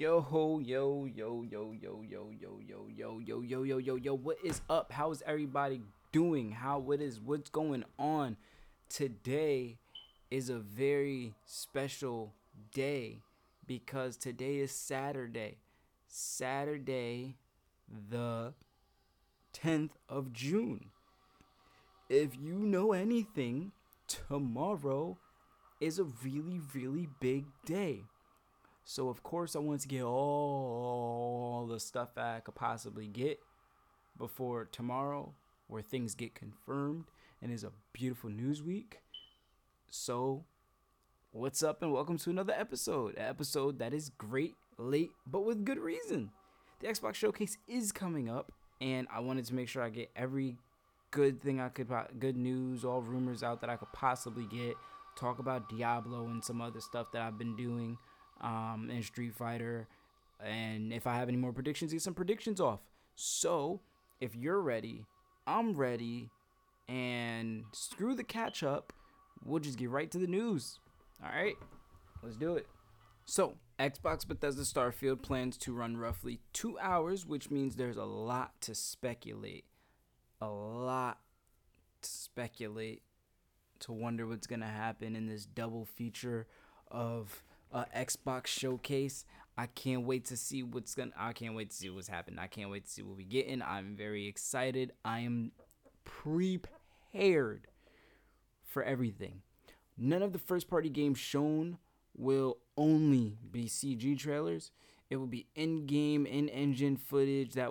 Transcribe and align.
Yo 0.00 0.22
ho 0.22 0.60
yo 0.60 1.04
yo 1.14 1.42
yo 1.42 1.74
yo 1.78 2.02
yo 2.08 2.32
yo 2.32 2.58
yo 2.66 2.88
yo 2.88 3.20
yo 3.20 3.42
yo 3.42 3.62
yo 3.64 3.76
yo 3.76 3.96
yo 3.96 4.14
what 4.14 4.38
is 4.42 4.62
up? 4.70 4.90
How 4.92 5.10
is 5.10 5.22
everybody 5.26 5.82
doing? 6.10 6.52
How 6.52 6.78
what 6.78 7.02
is 7.02 7.20
what's 7.20 7.50
going 7.50 7.84
on? 7.98 8.38
Today 8.88 9.76
is 10.30 10.48
a 10.48 10.58
very 10.58 11.34
special 11.44 12.32
day 12.72 13.18
because 13.66 14.16
today 14.16 14.60
is 14.60 14.72
Saturday. 14.72 15.58
Saturday 16.08 17.36
the 17.86 18.54
10th 19.52 19.90
of 20.08 20.32
June. 20.32 20.86
If 22.08 22.38
you 22.40 22.54
know 22.54 22.94
anything, 22.94 23.72
tomorrow 24.08 25.18
is 25.78 25.98
a 25.98 26.04
really 26.24 26.58
really 26.72 27.06
big 27.20 27.44
day. 27.66 28.04
So 28.84 29.08
of 29.08 29.22
course 29.22 29.54
I 29.54 29.58
wanted 29.60 29.82
to 29.82 29.88
get 29.88 30.02
all 30.02 31.66
the 31.70 31.80
stuff 31.80 32.10
I 32.16 32.40
could 32.40 32.54
possibly 32.54 33.06
get 33.06 33.40
before 34.18 34.66
tomorrow, 34.70 35.32
where 35.66 35.82
things 35.82 36.14
get 36.14 36.34
confirmed 36.34 37.04
and 37.40 37.52
is 37.52 37.64
a 37.64 37.72
beautiful 37.92 38.30
news 38.30 38.62
week. 38.62 39.00
So, 39.90 40.44
what's 41.32 41.62
up 41.62 41.82
and 41.82 41.92
welcome 41.92 42.18
to 42.18 42.30
another 42.30 42.52
episode, 42.56 43.16
an 43.16 43.28
episode 43.28 43.78
that 43.78 43.94
is 43.94 44.10
great, 44.10 44.54
late, 44.76 45.10
but 45.26 45.44
with 45.44 45.64
good 45.64 45.78
reason. 45.78 46.30
The 46.80 46.88
Xbox 46.88 47.14
Showcase 47.14 47.56
is 47.66 47.92
coming 47.92 48.28
up, 48.28 48.52
and 48.80 49.06
I 49.12 49.20
wanted 49.20 49.46
to 49.46 49.54
make 49.54 49.68
sure 49.68 49.82
I 49.82 49.90
get 49.90 50.10
every 50.14 50.56
good 51.10 51.42
thing 51.42 51.60
I 51.60 51.68
could, 51.68 51.88
good 52.18 52.36
news, 52.36 52.84
all 52.84 53.02
rumors 53.02 53.42
out 53.42 53.60
that 53.62 53.70
I 53.70 53.76
could 53.76 53.92
possibly 53.92 54.44
get. 54.44 54.76
Talk 55.16 55.38
about 55.38 55.68
Diablo 55.68 56.26
and 56.26 56.42
some 56.42 56.60
other 56.60 56.80
stuff 56.80 57.08
that 57.12 57.22
I've 57.22 57.38
been 57.38 57.56
doing 57.56 57.98
um, 58.40 58.88
in 58.92 59.02
Street 59.02 59.34
Fighter. 59.34 59.88
And 60.44 60.92
if 60.92 61.06
I 61.06 61.16
have 61.16 61.28
any 61.28 61.36
more 61.36 61.52
predictions, 61.52 61.92
get 61.92 62.02
some 62.02 62.14
predictions 62.14 62.60
off. 62.60 62.80
So 63.14 63.80
if 64.20 64.34
you're 64.34 64.60
ready, 64.60 65.04
I'm 65.46 65.74
ready. 65.74 66.30
And 66.88 67.64
screw 67.72 68.14
the 68.14 68.24
catch 68.24 68.62
up. 68.62 68.92
We'll 69.44 69.60
just 69.60 69.78
get 69.78 69.90
right 69.90 70.10
to 70.10 70.18
the 70.18 70.26
news. 70.26 70.80
All 71.22 71.30
right, 71.30 71.54
let's 72.22 72.36
do 72.36 72.56
it. 72.56 72.66
So, 73.26 73.54
Xbox 73.78 74.26
Bethesda 74.26 74.62
Starfield 74.62 75.22
plans 75.22 75.56
to 75.58 75.72
run 75.72 75.96
roughly 75.96 76.40
two 76.52 76.78
hours, 76.80 77.24
which 77.24 77.48
means 77.48 77.76
there's 77.76 77.96
a 77.96 78.04
lot 78.04 78.60
to 78.62 78.74
speculate. 78.74 79.66
A 80.40 80.48
lot 80.48 81.18
to 82.02 82.08
speculate 82.08 83.02
to 83.80 83.92
wonder 83.92 84.26
what's 84.26 84.46
going 84.46 84.60
to 84.60 84.66
happen 84.66 85.14
in 85.14 85.26
this 85.26 85.46
double 85.46 85.84
feature 85.84 86.46
of 86.90 87.42
uh, 87.72 87.84
Xbox 87.96 88.46
showcase. 88.46 89.24
I 89.56 89.66
can't 89.66 90.02
wait 90.02 90.24
to 90.26 90.36
see 90.36 90.62
what's 90.62 90.94
gonna. 90.94 91.12
I 91.18 91.32
can't 91.32 91.54
wait 91.54 91.70
to 91.70 91.76
see 91.76 91.90
what's 91.90 92.08
happening. 92.08 92.38
I 92.38 92.46
can't 92.46 92.70
wait 92.70 92.86
to 92.86 92.90
see 92.90 93.02
what 93.02 93.16
we 93.16 93.24
getting. 93.24 93.62
I'm 93.62 93.94
very 93.96 94.26
excited. 94.26 94.92
I 95.04 95.20
am 95.20 95.52
prepared 96.04 97.66
for 98.64 98.82
everything. 98.82 99.42
None 99.98 100.22
of 100.22 100.32
the 100.32 100.38
first 100.38 100.68
party 100.68 100.88
games 100.88 101.18
shown 101.18 101.78
will 102.16 102.58
only 102.76 103.36
be 103.50 103.64
CG 103.64 104.18
trailers. 104.18 104.70
It 105.10 105.16
will 105.16 105.26
be 105.26 105.46
in 105.54 105.86
game, 105.86 106.24
in 106.24 106.48
engine 106.48 106.96
footage 106.96 107.54
that, 107.54 107.70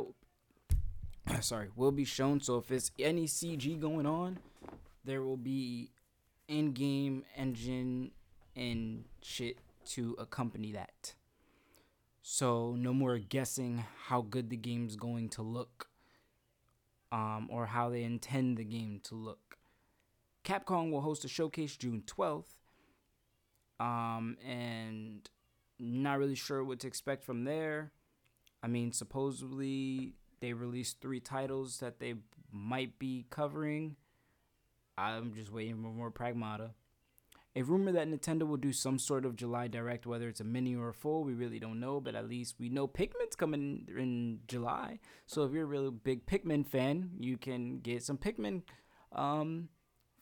sorry, 1.42 1.70
will 1.76 1.92
be 1.92 2.06
shown. 2.06 2.42
So 2.42 2.58
if 2.58 2.70
it's 2.70 2.92
any 3.00 3.26
CG 3.26 3.80
going 3.80 4.06
on, 4.06 4.40
there 5.06 5.24
will 5.24 5.38
be 5.38 5.92
in 6.48 6.74
game 6.74 7.24
engine 7.36 8.12
and 8.56 9.06
shit 9.22 9.58
to 9.86 10.16
accompany 10.20 10.72
that. 10.74 11.14
So 12.22 12.76
no 12.78 12.94
more 12.94 13.18
guessing 13.18 13.86
how 14.06 14.22
good 14.22 14.50
the 14.50 14.58
game's 14.58 14.96
going 14.96 15.30
to 15.30 15.42
look 15.42 15.90
um, 17.12 17.48
or 17.52 17.66
how 17.66 17.90
they 17.90 18.04
intend 18.04 18.58
the 18.58 18.64
game 18.64 19.00
to 19.06 19.16
look. 19.16 19.58
Capcom 20.44 20.92
will 20.92 21.02
host 21.02 21.26
a 21.26 21.28
showcase 21.28 21.76
June 21.76 22.04
12th. 22.06 22.56
Um, 23.80 24.38
and 24.46 25.30
not 25.80 26.20
really 26.20 26.36
sure 26.36 26.64
what 26.64 26.80
to 26.82 26.88
expect 26.88 27.24
from 27.24 27.46
there. 27.46 27.92
I 28.62 28.68
mean, 28.68 28.92
supposedly 28.92 30.14
they 30.42 30.54
released 30.54 31.00
three 31.02 31.20
titles 31.20 31.80
that 31.80 32.00
they 32.00 32.16
might 32.52 33.00
be 33.00 33.26
covering. 33.30 33.96
I'm 34.98 35.34
just 35.34 35.52
waiting 35.52 35.82
for 35.82 35.90
more 35.90 36.12
Pragmata. 36.12 36.72
A 37.60 37.62
rumor 37.62 37.92
that 37.92 38.08
Nintendo 38.08 38.48
will 38.48 38.56
do 38.56 38.72
some 38.72 38.98
sort 38.98 39.26
of 39.26 39.36
July 39.36 39.68
Direct, 39.68 40.08
whether 40.08 40.30
it's 40.30 40.40
a 40.40 40.46
mini 40.46 40.78
or 40.78 40.88
a 40.88 40.94
full, 40.94 41.26
we 41.26 41.34
really 41.34 41.60
don't 41.60 41.82
know, 41.82 42.00
but 42.00 42.16
at 42.16 42.30
least 42.30 42.56
we 42.58 42.70
know 42.70 42.88
Pikmin's 42.88 43.36
coming 43.36 43.86
in 43.90 44.40
July. 44.48 45.00
So 45.26 45.44
if 45.44 45.52
you're 45.52 45.64
a 45.64 45.66
really 45.66 45.92
big 45.92 46.26
Pikmin 46.26 46.66
fan, 46.66 47.10
you 47.20 47.36
can 47.38 47.80
get 47.80 48.02
some 48.02 48.18
Pikmin 48.18 48.62
um, 49.12 49.68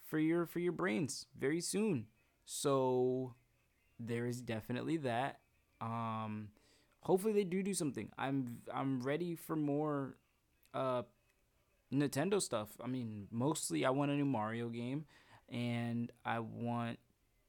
for 0.04 0.18
your 0.18 0.48
for 0.48 0.58
your 0.58 0.72
brains 0.72 1.28
very 1.38 1.62
soon. 1.62 2.08
So 2.46 3.36
there 4.00 4.26
is 4.26 4.42
definitely 4.42 4.98
that. 4.98 5.38
Um, 5.80 6.48
hopefully 7.02 7.34
they 7.34 7.44
do 7.44 7.62
do 7.62 7.76
something. 7.76 8.10
I'm 8.18 8.62
I'm 8.74 9.00
ready 9.04 9.36
for 9.36 9.56
more 9.56 10.18
uh, 10.74 11.04
Nintendo 11.94 12.42
stuff. 12.42 12.70
I 12.84 12.88
mean, 12.88 13.28
mostly 13.30 13.86
I 13.86 13.92
want 13.92 14.10
a 14.10 14.16
new 14.16 14.26
Mario 14.26 14.70
game 14.70 15.06
and 15.50 16.12
I 16.26 16.40
want 16.40 16.98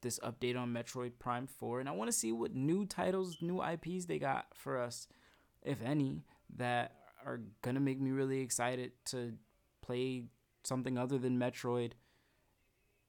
this 0.01 0.19
update 0.21 0.57
on 0.59 0.73
Metroid 0.73 1.13
Prime 1.19 1.47
4 1.47 1.81
and 1.81 1.89
I 1.89 1.93
want 1.93 2.09
to 2.09 2.17
see 2.17 2.33
what 2.33 2.55
new 2.55 2.87
titles, 2.87 3.39
new 3.41 3.63
IPs 3.63 4.07
they 4.07 4.19
got 4.19 4.47
for 4.55 4.79
us 4.79 5.09
if 5.63 5.83
any 5.83 6.25
that 6.57 6.93
are 7.27 7.41
to 7.63 7.81
make 7.81 8.01
me 8.01 8.11
really 8.11 8.41
excited 8.41 8.93
to 9.07 9.35
play 9.83 10.25
something 10.65 10.97
other 10.97 11.19
than 11.19 11.39
Metroid 11.39 11.93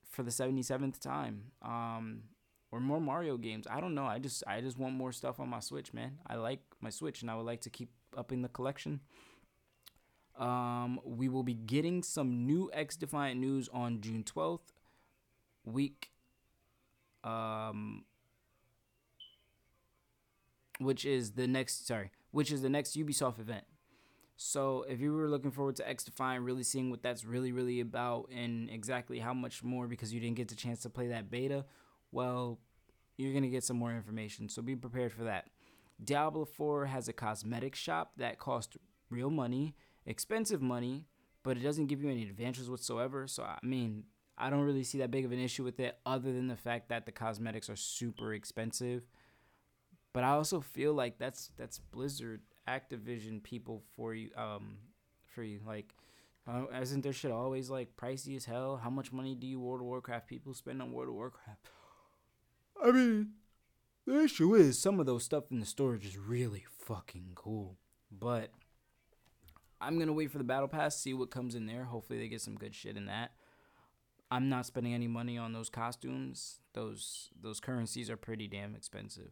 for 0.10 0.24
the 0.24 0.32
77th 0.32 1.00
time. 1.00 1.52
Um 1.62 2.24
or 2.72 2.80
more 2.80 3.02
Mario 3.02 3.38
games. 3.38 3.66
I 3.70 3.82
don't 3.82 3.96
know. 3.96 4.06
I 4.06 4.20
just 4.20 4.44
I 4.46 4.62
just 4.62 4.78
want 4.78 4.94
more 4.94 5.12
stuff 5.12 5.40
on 5.40 5.50
my 5.50 5.60
Switch, 5.60 5.94
man. 5.94 6.20
I 6.28 6.36
like 6.36 6.62
my 6.82 6.90
Switch 6.90 7.22
and 7.22 7.32
I 7.32 7.36
would 7.36 7.46
like 7.46 7.62
to 7.62 7.70
keep 7.70 7.90
upping 8.16 8.42
the 8.42 8.50
collection. 8.50 9.02
Um, 10.38 11.02
we 11.04 11.28
will 11.28 11.44
be 11.44 11.54
getting 11.54 12.02
some 12.02 12.46
new 12.46 12.70
X 12.74 12.96
Defiant 12.96 13.40
news 13.40 13.68
on 13.74 14.00
June 14.00 14.24
12th, 14.24 14.72
week 15.66 16.12
um 17.24 18.03
which 20.80 21.06
is 21.06 21.31
the 21.31 21.47
next 21.47 21.88
sorry, 21.88 22.12
which 22.31 22.52
is 22.52 22.62
the 22.62 22.69
next 22.69 22.97
Ubisoft 22.97 23.40
event. 23.40 23.66
So 24.38 24.85
if 24.88 25.02
you 25.02 25.13
were 25.13 25.28
looking 25.28 25.52
forward 25.52 25.75
to 25.78 25.88
X 25.88 26.06
Defiant, 26.06 26.46
really 26.46 26.63
seeing 26.63 26.90
what 26.90 27.03
that's 27.03 27.25
really 27.25 27.52
really 27.52 27.81
about 27.81 28.29
and 28.34 28.69
exactly 28.69 29.19
how 29.19 29.34
much 29.34 29.63
more 29.63 29.88
because 29.88 30.13
you 30.13 30.19
didn't 30.19 30.38
get 30.38 30.47
the 30.47 30.56
chance 30.56 30.81
to 30.81 30.90
play 30.90 31.08
that 31.08 31.29
beta, 31.29 31.66
well, 32.12 32.59
you're 33.18 33.34
gonna 33.34 33.50
get 33.50 33.63
some 33.63 33.78
more 33.78 33.94
information. 33.94 34.47
So 34.47 34.62
be 34.62 34.75
prepared 34.75 35.12
for 35.12 35.25
that. 35.25 35.50
Diablo 36.02 36.46
4 36.46 36.85
has 36.85 37.09
a 37.09 37.13
cosmetic 37.13 37.75
shop 37.75 38.13
that 38.16 38.40
costs 38.40 38.78
real 39.09 39.29
money, 39.29 39.75
expensive 40.06 40.62
money, 40.62 41.06
but 41.44 41.58
it 41.58 41.62
doesn't 41.62 41.88
give 41.88 42.02
you 42.02 42.09
any 42.09 42.24
advantages 42.24 42.69
whatsoever. 42.69 43.28
So 43.28 43.44
I 43.44 43.58
mean, 43.62 44.06
I 44.40 44.50
don't 44.50 44.62
really 44.62 44.84
see 44.84 45.00
that 45.00 45.12
big 45.12 45.26
of 45.26 45.34
an 45.34 45.40
issue 45.40 45.64
with 45.66 45.80
it, 45.80 45.98
other 46.06 46.32
than 46.32 46.48
the 46.48 46.56
fact 46.56 46.90
that 46.90 47.06
the 47.06 47.12
cosmetics 47.12 47.70
are 47.70 47.76
super 47.76 48.34
expensive. 48.34 49.04
But 50.14 50.24
I 50.24 50.30
also 50.30 50.62
feel 50.62 50.94
like 50.94 51.20
that's 51.20 51.52
that's 51.58 51.78
Blizzard, 51.78 52.42
Activision 52.68 53.44
people 53.44 53.84
for 53.96 54.14
you, 54.16 54.30
um, 54.36 54.78
for 55.36 55.44
you. 55.44 55.60
Like, 55.68 55.94
uh, 56.48 56.66
isn't 56.82 57.02
their 57.02 57.14
shit 57.14 57.32
always 57.32 57.70
like 57.70 57.98
pricey 57.98 58.36
as 58.38 58.46
hell? 58.46 58.80
How 58.82 58.90
much 58.90 59.12
money 59.12 59.36
do 59.36 59.46
you 59.46 59.60
World 59.60 59.82
of 59.82 59.88
Warcraft 59.88 60.28
people 60.28 60.54
spend 60.54 60.82
on 60.82 60.94
World 60.94 61.10
of 61.10 61.16
Warcraft? 61.16 61.68
I 62.82 62.92
mean, 62.92 63.32
the 64.06 64.24
issue 64.24 64.56
is 64.56 64.80
some 64.80 65.02
of 65.02 65.06
those 65.06 65.26
stuff 65.26 65.52
in 65.52 65.60
the 65.60 65.66
storage 65.66 66.06
is 66.06 66.18
really 66.18 66.66
fucking 66.80 67.32
cool, 67.35 67.78
but 68.09 68.52
I'm 69.82 70.00
gonna 70.00 70.14
wait 70.14 70.32
for 70.32 70.38
the 70.38 70.44
battle 70.46 70.70
pass, 70.70 70.97
see 70.97 71.14
what 71.14 71.30
comes 71.30 71.56
in 71.56 71.66
there. 71.66 71.84
Hopefully, 71.84 72.20
they 72.20 72.30
get 72.30 72.42
some 72.42 72.56
good 72.56 72.74
shit 72.74 72.96
in 72.96 73.06
that. 73.08 73.32
I'm 74.31 74.49
not 74.49 74.66
spending 74.66 74.93
any 74.93 75.08
money 75.08 75.37
on 75.37 75.53
those 75.53 75.70
costumes. 75.70 76.59
Those 76.73 77.29
those 77.40 77.59
currencies 77.59 78.09
are 78.09 78.17
pretty 78.17 78.47
damn 78.47 78.76
expensive. 78.76 79.31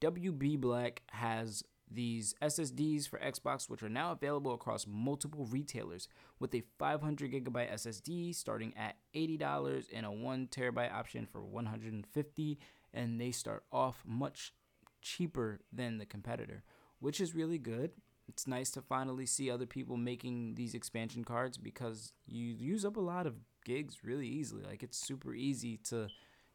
WB 0.00 0.60
Black 0.60 1.02
has 1.10 1.62
these 1.90 2.34
SSDs 2.42 3.08
for 3.08 3.18
Xbox, 3.18 3.70
which 3.70 3.82
are 3.82 3.88
now 3.88 4.10
available 4.12 4.52
across 4.52 4.86
multiple 4.88 5.46
retailers, 5.46 6.08
with 6.40 6.54
a 6.54 6.64
500 6.78 7.32
gigabyte 7.32 7.72
SSD 7.72 8.34
starting 8.34 8.74
at 8.76 8.96
$80 9.14 9.86
and 9.92 10.04
a 10.04 10.10
one 10.10 10.48
terabyte 10.48 10.92
option 10.92 11.26
for 11.26 11.44
150, 11.44 12.58
and 12.92 13.20
they 13.20 13.30
start 13.30 13.64
off 13.70 14.02
much 14.04 14.52
cheaper 15.00 15.60
than 15.72 15.98
the 15.98 16.06
competitor, 16.06 16.64
which 16.98 17.20
is 17.20 17.34
really 17.34 17.58
good. 17.58 17.92
It's 18.28 18.48
nice 18.48 18.72
to 18.72 18.82
finally 18.82 19.26
see 19.26 19.48
other 19.48 19.66
people 19.66 19.96
making 19.96 20.56
these 20.56 20.74
expansion 20.74 21.24
cards 21.24 21.56
because 21.56 22.12
you 22.26 22.46
use 22.46 22.84
up 22.84 22.96
a 22.96 23.00
lot 23.00 23.26
of 23.26 23.34
gigs 23.66 24.04
really 24.04 24.28
easily. 24.28 24.62
Like 24.62 24.82
it's 24.82 24.96
super 24.96 25.34
easy 25.34 25.76
to 25.88 26.08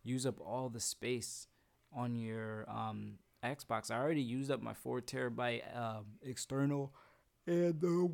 use 0.03 0.25
up 0.25 0.39
all 0.39 0.69
the 0.69 0.79
space 0.79 1.47
on 1.93 2.15
your 2.15 2.65
um 2.69 3.19
Xbox. 3.43 3.91
I 3.91 3.97
already 3.97 4.21
used 4.21 4.51
up 4.51 4.61
my 4.61 4.73
four 4.73 5.01
terabyte 5.01 5.63
um, 5.75 6.05
external 6.23 6.93
and 7.47 7.79
the 7.81 8.11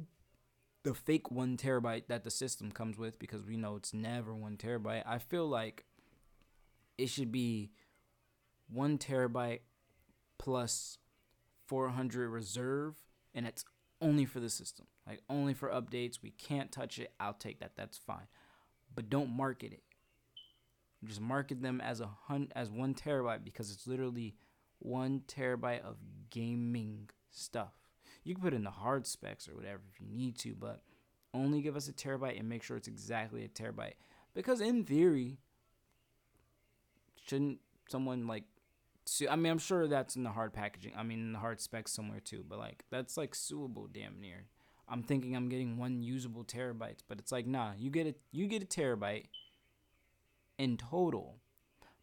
the 0.83 0.93
fake 0.93 1.29
one 1.29 1.57
terabyte 1.57 2.07
that 2.07 2.23
the 2.23 2.31
system 2.31 2.71
comes 2.71 2.97
with 2.97 3.19
because 3.19 3.43
we 3.43 3.57
know 3.57 3.75
it's 3.75 3.93
never 3.93 4.33
one 4.33 4.55
terabyte. 4.55 5.03
I 5.05 5.17
feel 5.17 5.47
like 5.47 5.83
it 6.97 7.09
should 7.09 7.31
be 7.31 7.71
one 8.69 8.97
terabyte 8.97 9.61
plus 10.37 10.97
400 11.67 12.29
reserve, 12.29 12.95
and 13.33 13.45
it's 13.45 13.65
only 14.01 14.23
for 14.23 14.39
the 14.39 14.49
system, 14.49 14.87
like 15.05 15.21
only 15.29 15.53
for 15.53 15.69
updates. 15.69 16.19
We 16.23 16.31
can't 16.31 16.71
touch 16.71 16.99
it. 16.99 17.11
I'll 17.19 17.33
take 17.33 17.59
that. 17.59 17.75
That's 17.75 17.97
fine, 17.97 18.27
but 18.97 19.11
don't 19.11 19.29
market 19.29 19.71
it. 19.71 19.83
Just 21.05 21.21
market 21.21 21.61
them 21.61 21.79
as 21.79 22.01
a 22.01 22.09
hun- 22.23 22.51
as 22.55 22.71
one 22.71 22.95
terabyte 22.95 23.43
because 23.43 23.71
it's 23.71 23.85
literally 23.85 24.35
one 24.79 25.21
terabyte 25.27 25.81
of 25.81 25.97
gaming 26.31 27.07
stuff. 27.29 27.73
You 28.23 28.33
can 28.33 28.43
put 28.43 28.55
in 28.55 28.63
the 28.63 28.71
hard 28.71 29.05
specs 29.05 29.47
or 29.47 29.53
whatever 29.53 29.83
if 29.93 30.01
you 30.01 30.07
need 30.07 30.39
to, 30.39 30.55
but 30.55 30.81
only 31.31 31.61
give 31.61 31.75
us 31.75 31.87
a 31.87 31.93
terabyte 31.93 32.39
and 32.39 32.49
make 32.49 32.63
sure 32.63 32.75
it's 32.75 32.87
exactly 32.87 33.45
a 33.45 33.47
terabyte. 33.47 33.93
Because 34.33 34.61
in 34.61 34.83
theory, 34.83 35.37
shouldn't 37.23 37.59
someone 37.87 38.25
like 38.25 38.45
sue? 39.05 39.29
I 39.29 39.35
mean, 39.35 39.51
I'm 39.51 39.59
sure 39.59 39.87
that's 39.87 40.15
in 40.15 40.23
the 40.23 40.31
hard 40.31 40.53
packaging. 40.53 40.93
I 40.97 41.03
mean, 41.03 41.19
in 41.19 41.33
the 41.33 41.39
hard 41.39 41.61
specs 41.61 41.93
somewhere 41.93 42.19
too. 42.19 42.43
But 42.49 42.57
like, 42.57 42.83
that's 42.89 43.15
like 43.15 43.35
suable, 43.35 43.93
damn 43.93 44.19
near. 44.19 44.47
I'm 44.89 45.03
thinking 45.03 45.35
I'm 45.35 45.49
getting 45.49 45.77
one 45.77 46.01
usable 46.01 46.43
terabytes, 46.43 46.99
but 47.07 47.19
it's 47.19 47.31
like, 47.31 47.45
nah, 47.45 47.71
you 47.77 47.89
get 47.89 48.07
a 48.07 48.15
you 48.31 48.47
get 48.47 48.63
a 48.63 48.65
terabyte 48.65 49.25
in 50.57 50.77
total 50.77 51.39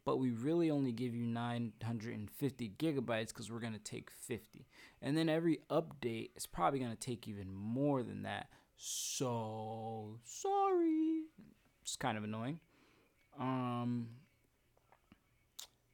but 0.04 0.18
we 0.18 0.30
really 0.30 0.70
only 0.70 0.92
give 0.92 1.14
you 1.14 1.26
950 1.26 2.72
gigabytes 2.78 3.28
because 3.28 3.50
we're 3.50 3.60
to 3.72 3.78
take 3.78 4.10
50. 4.10 4.66
And 5.00 5.16
then 5.16 5.28
every 5.28 5.60
update 5.70 6.30
is 6.36 6.46
probably 6.46 6.78
to 6.90 6.96
take 6.96 7.26
even 7.26 7.52
more 7.52 8.02
than 8.02 8.22
that. 8.22 8.48
So, 8.76 10.18
sorry. 10.24 11.22
It's 11.82 11.96
kind 11.96 12.18
of 12.18 12.24
annoying. 12.24 12.60
Um, 13.38 14.08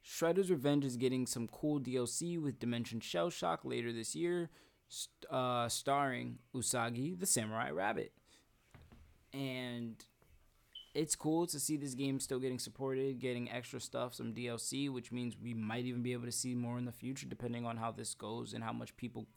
Shredder's 0.05 0.51
Revenge 0.51 0.83
is 0.83 0.97
getting 0.97 1.25
some 1.25 1.47
cool 1.47 1.79
DLC 1.79 2.41
with 2.41 2.59
Dimension 2.59 2.99
Shell 2.99 3.29
Shock 3.29 3.61
later 3.63 3.93
this 3.93 4.13
year, 4.13 4.49
uh, 5.29 5.69
starring 5.69 6.39
Usagi 6.55 7.19
the 7.19 7.25
Samurai 7.25 7.69
Rabbit. 7.69 8.11
And 9.33 10.03
it's 10.93 11.15
cool 11.15 11.47
to 11.47 11.59
see 11.59 11.77
this 11.77 11.93
game 11.93 12.19
still 12.19 12.39
getting 12.39 12.59
supported, 12.59 13.19
getting 13.19 13.49
extra 13.49 13.79
stuff, 13.79 14.13
some 14.13 14.33
DLC, 14.33 14.91
which 14.91 15.11
means 15.11 15.37
we 15.41 15.53
might 15.53 15.85
even 15.85 16.03
be 16.03 16.13
able 16.13 16.25
to 16.25 16.31
see 16.31 16.53
more 16.53 16.77
in 16.77 16.85
the 16.85 16.91
future, 16.91 17.27
depending 17.27 17.65
on 17.65 17.77
how 17.77 17.91
this 17.91 18.13
goes 18.13 18.53
and 18.53 18.63
how 18.63 18.73
much 18.73 18.95
people 18.97 19.27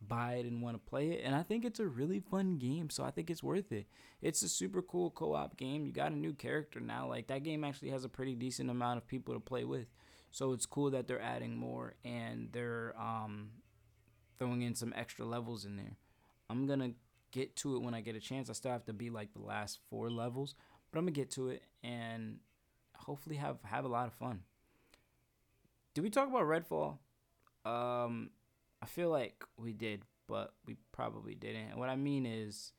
buy 0.00 0.34
it 0.34 0.46
and 0.46 0.62
want 0.62 0.76
to 0.76 0.90
play 0.90 1.10
it. 1.10 1.22
And 1.24 1.34
I 1.34 1.42
think 1.42 1.64
it's 1.64 1.80
a 1.80 1.86
really 1.86 2.20
fun 2.20 2.58
game, 2.58 2.90
so 2.90 3.04
I 3.04 3.10
think 3.10 3.28
it's 3.28 3.42
worth 3.42 3.72
it. 3.72 3.86
It's 4.22 4.42
a 4.42 4.48
super 4.48 4.82
cool 4.82 5.10
co 5.10 5.34
op 5.34 5.56
game. 5.56 5.84
You 5.84 5.92
got 5.92 6.12
a 6.12 6.16
new 6.16 6.32
character 6.32 6.80
now. 6.80 7.08
Like, 7.08 7.26
that 7.26 7.42
game 7.42 7.64
actually 7.64 7.90
has 7.90 8.04
a 8.04 8.08
pretty 8.08 8.34
decent 8.34 8.70
amount 8.70 8.98
of 8.98 9.06
people 9.06 9.34
to 9.34 9.40
play 9.40 9.64
with. 9.64 9.86
So 10.30 10.52
it's 10.52 10.64
cool 10.64 10.90
that 10.90 11.08
they're 11.08 11.20
adding 11.20 11.56
more 11.56 11.94
and 12.04 12.50
they're 12.52 12.94
um, 12.96 13.48
throwing 14.40 14.62
in 14.62 14.74
some 14.74 14.92
extra 14.96 15.24
levels 15.24 15.64
in 15.64 15.76
there. 15.76 15.96
I'm 16.48 16.66
to 16.66 16.94
get 17.30 17.54
to 17.56 17.76
it 17.76 17.82
when 17.82 17.94
I 17.94 18.00
get 18.00 18.16
a 18.16 18.20
chance. 18.20 18.50
I 18.50 18.54
still 18.54 18.72
have 18.72 18.86
to 18.86 18.92
be 18.92 19.08
like 19.10 19.32
the 19.32 19.40
last 19.40 19.78
four 19.88 20.10
levels 20.10 20.56
but 20.90 20.98
I'm 20.98 21.04
gonna 21.04 21.12
get 21.12 21.30
to 21.32 21.48
it 21.48 21.62
and 21.82 22.38
hopefully 22.94 23.36
have 23.36 23.58
have 23.64 23.84
a 23.84 23.88
lot 23.88 24.06
of 24.06 24.14
fun. 24.14 24.40
Did 25.94 26.02
we 26.02 26.10
talk 26.10 26.28
about 26.28 26.42
Redfall? 26.42 26.98
Um, 27.64 28.30
I 28.82 28.86
feel 28.86 29.10
like 29.10 29.44
we 29.56 29.72
did, 29.72 30.02
but 30.26 30.54
we 30.66 30.76
probably 30.92 31.34
didn't. 31.34 31.70
And 31.70 31.78
what 31.78 31.88
I 31.88 31.96
mean 31.96 32.26
is 32.26 32.72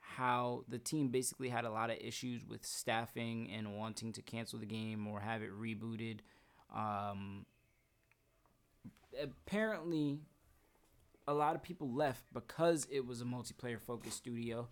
how 0.00 0.64
the 0.68 0.78
team 0.78 1.08
basically 1.08 1.48
had 1.48 1.64
a 1.64 1.70
lot 1.70 1.90
of 1.90 1.96
issues 2.00 2.44
with 2.46 2.64
staffing 2.64 3.50
and 3.50 3.76
wanting 3.76 4.12
to 4.12 4.22
cancel 4.22 4.58
the 4.58 4.66
game 4.66 5.06
or 5.06 5.20
have 5.20 5.42
it 5.42 5.50
rebooted. 5.50 6.20
Um, 6.74 7.46
apparently, 9.20 10.20
a 11.28 11.34
lot 11.34 11.54
of 11.54 11.62
people 11.62 11.90
left 11.90 12.22
because 12.32 12.86
it 12.90 13.06
was 13.06 13.20
a 13.20 13.24
multiplayer 13.24 13.80
focused 13.80 14.18
studio, 14.18 14.68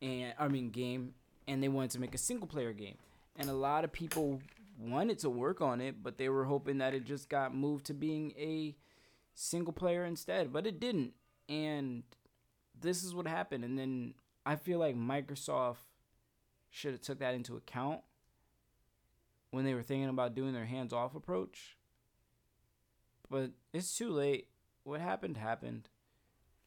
and 0.00 0.34
I 0.38 0.48
mean 0.48 0.70
game, 0.70 1.14
and 1.48 1.62
they 1.62 1.68
wanted 1.68 1.90
to 1.92 2.00
make 2.00 2.14
a 2.14 2.18
single 2.18 2.46
player 2.46 2.72
game. 2.72 2.96
And 3.36 3.48
a 3.48 3.54
lot 3.54 3.84
of 3.84 3.92
people 3.92 4.40
wanted 4.78 5.18
to 5.20 5.30
work 5.30 5.60
on 5.60 5.80
it, 5.80 6.02
but 6.02 6.18
they 6.18 6.28
were 6.28 6.44
hoping 6.44 6.78
that 6.78 6.94
it 6.94 7.04
just 7.04 7.28
got 7.28 7.54
moved 7.54 7.86
to 7.86 7.94
being 7.94 8.32
a 8.38 8.76
single 9.34 9.72
player 9.72 10.04
instead, 10.04 10.52
but 10.52 10.66
it 10.66 10.78
didn't. 10.78 11.14
And 11.48 12.02
this 12.78 13.02
is 13.02 13.14
what 13.14 13.26
happened. 13.26 13.64
And 13.64 13.78
then 13.78 14.14
I 14.44 14.56
feel 14.56 14.78
like 14.78 14.96
Microsoft 14.96 15.76
should 16.70 16.92
have 16.92 17.02
took 17.02 17.18
that 17.20 17.34
into 17.34 17.56
account 17.56 18.00
when 19.50 19.64
they 19.64 19.74
were 19.74 19.82
thinking 19.82 20.08
about 20.08 20.34
doing 20.34 20.52
their 20.52 20.64
hands-off 20.64 21.14
approach. 21.14 21.76
But 23.30 23.50
it's 23.72 23.96
too 23.96 24.10
late. 24.10 24.48
What 24.84 25.00
happened 25.00 25.36
happened. 25.36 25.88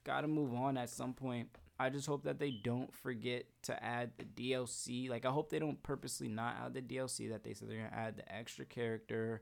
Got 0.04 0.22
to 0.22 0.28
move 0.28 0.54
on 0.54 0.78
at 0.78 0.90
some 0.90 1.14
point. 1.14 1.50
I 1.78 1.90
just 1.90 2.08
hope 2.08 2.24
that 2.24 2.40
they 2.40 2.52
don't 2.52 2.94
forget 2.94 3.46
to 3.64 3.84
add 3.84 4.12
the 4.18 4.24
DLC. 4.24 5.10
Like 5.10 5.26
I 5.26 5.30
hope 5.30 5.50
they 5.50 5.60
don't 5.60 5.82
purposely 5.84 6.30
not 6.30 6.56
add 6.64 6.74
the 6.74 6.82
DLC 6.82 7.30
that 7.30 7.44
they 7.44 7.54
said 7.54 7.70
they're 7.70 7.78
gonna 7.78 7.90
add 7.94 8.18
the 8.18 8.34
extra 8.34 8.66
character, 8.66 9.42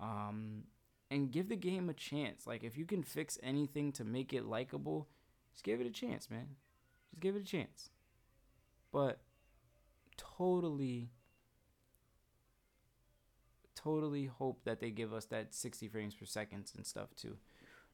um, 0.00 0.64
and 1.10 1.32
give 1.32 1.48
the 1.48 1.56
game 1.56 1.88
a 1.88 1.94
chance. 1.94 2.46
Like 2.46 2.62
if 2.62 2.78
you 2.78 2.84
can 2.84 3.02
fix 3.02 3.38
anything 3.42 3.90
to 3.92 4.04
make 4.04 4.32
it 4.32 4.44
likable, 4.44 5.08
just 5.52 5.64
give 5.64 5.80
it 5.80 5.86
a 5.86 5.90
chance, 5.90 6.30
man. 6.30 6.56
Just 7.10 7.20
give 7.20 7.34
it 7.34 7.42
a 7.42 7.44
chance. 7.44 7.90
But 8.92 9.18
totally, 10.16 11.10
totally 13.74 14.26
hope 14.26 14.62
that 14.64 14.78
they 14.78 14.90
give 14.90 15.12
us 15.12 15.24
that 15.26 15.54
60 15.54 15.88
frames 15.88 16.14
per 16.14 16.24
second 16.24 16.70
and 16.76 16.86
stuff 16.86 17.08
too. 17.16 17.36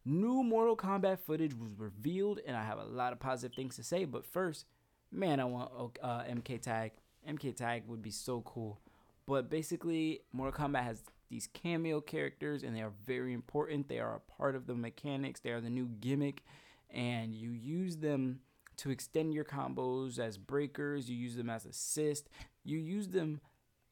New 0.04 0.42
Mortal 0.42 0.76
Kombat 0.76 1.18
footage 1.20 1.54
was 1.54 1.72
revealed, 1.76 2.40
and 2.46 2.56
I 2.56 2.64
have 2.64 2.78
a 2.78 2.84
lot 2.84 3.12
of 3.12 3.20
positive 3.20 3.54
things 3.54 3.76
to 3.76 3.82
say. 3.82 4.04
But 4.04 4.24
first, 4.24 4.66
man, 5.12 5.40
I 5.40 5.44
want 5.44 5.98
uh, 6.02 6.22
MK 6.22 6.62
Tag. 6.62 6.92
MK 7.28 7.54
Tag 7.54 7.82
would 7.86 8.02
be 8.02 8.10
so 8.10 8.40
cool. 8.42 8.80
But 9.26 9.50
basically, 9.50 10.22
Mortal 10.32 10.66
Kombat 10.66 10.84
has 10.84 11.02
these 11.28 11.48
cameo 11.52 12.00
characters, 12.00 12.62
and 12.62 12.74
they 12.74 12.80
are 12.80 12.92
very 13.04 13.32
important. 13.32 13.88
They 13.88 14.00
are 14.00 14.16
a 14.16 14.32
part 14.32 14.56
of 14.56 14.66
the 14.66 14.74
mechanics. 14.74 15.40
They 15.40 15.50
are 15.50 15.60
the 15.60 15.70
new 15.70 15.86
gimmick, 16.00 16.42
and 16.88 17.34
you 17.34 17.50
use 17.50 17.98
them 17.98 18.40
to 18.78 18.90
extend 18.90 19.34
your 19.34 19.44
combos 19.44 20.18
as 20.18 20.38
breakers. 20.38 21.10
You 21.10 21.16
use 21.16 21.36
them 21.36 21.50
as 21.50 21.66
assist. 21.66 22.28
You 22.64 22.78
use 22.78 23.08
them 23.08 23.40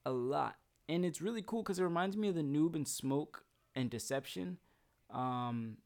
a 0.07 0.11
lot, 0.11 0.57
and 0.89 1.05
it's 1.05 1.21
really 1.21 1.43
cool 1.47 1.63
because 1.63 1.79
it 1.79 1.85
reminds 1.85 2.17
me 2.17 2.29
of 2.29 2.35
the 2.35 2.43
noob 2.43 2.75
and 2.75 2.89
smoke 2.89 3.45
and 3.75 3.91
deception. 3.91 4.59
Um, 5.11 5.77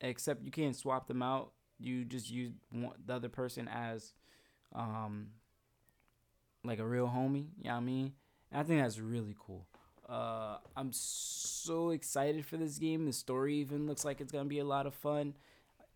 except 0.00 0.44
you 0.44 0.50
can't 0.50 0.76
swap 0.76 1.06
them 1.06 1.22
out. 1.22 1.52
You 1.78 2.04
just 2.04 2.30
use 2.30 2.52
one, 2.70 2.92
the 3.04 3.14
other 3.14 3.28
person 3.28 3.68
as 3.68 4.12
um 4.74 5.28
like 6.64 6.78
a 6.78 6.86
real 6.86 7.06
homie, 7.08 7.48
you 7.58 7.64
know 7.64 7.72
what 7.72 7.76
I 7.76 7.80
mean? 7.80 8.12
And 8.50 8.60
I 8.60 8.64
think 8.64 8.80
that's 8.80 8.98
really 8.98 9.36
cool. 9.38 9.66
Uh 10.08 10.58
I'm 10.76 10.90
so 10.92 11.90
excited 11.90 12.44
for 12.46 12.56
this 12.56 12.78
game. 12.78 13.06
The 13.06 13.12
story 13.12 13.56
even 13.56 13.86
looks 13.86 14.04
like 14.04 14.20
it's 14.20 14.32
to 14.32 14.44
be 14.44 14.58
a 14.58 14.64
lot 14.64 14.86
of 14.86 14.94
fun. 14.94 15.34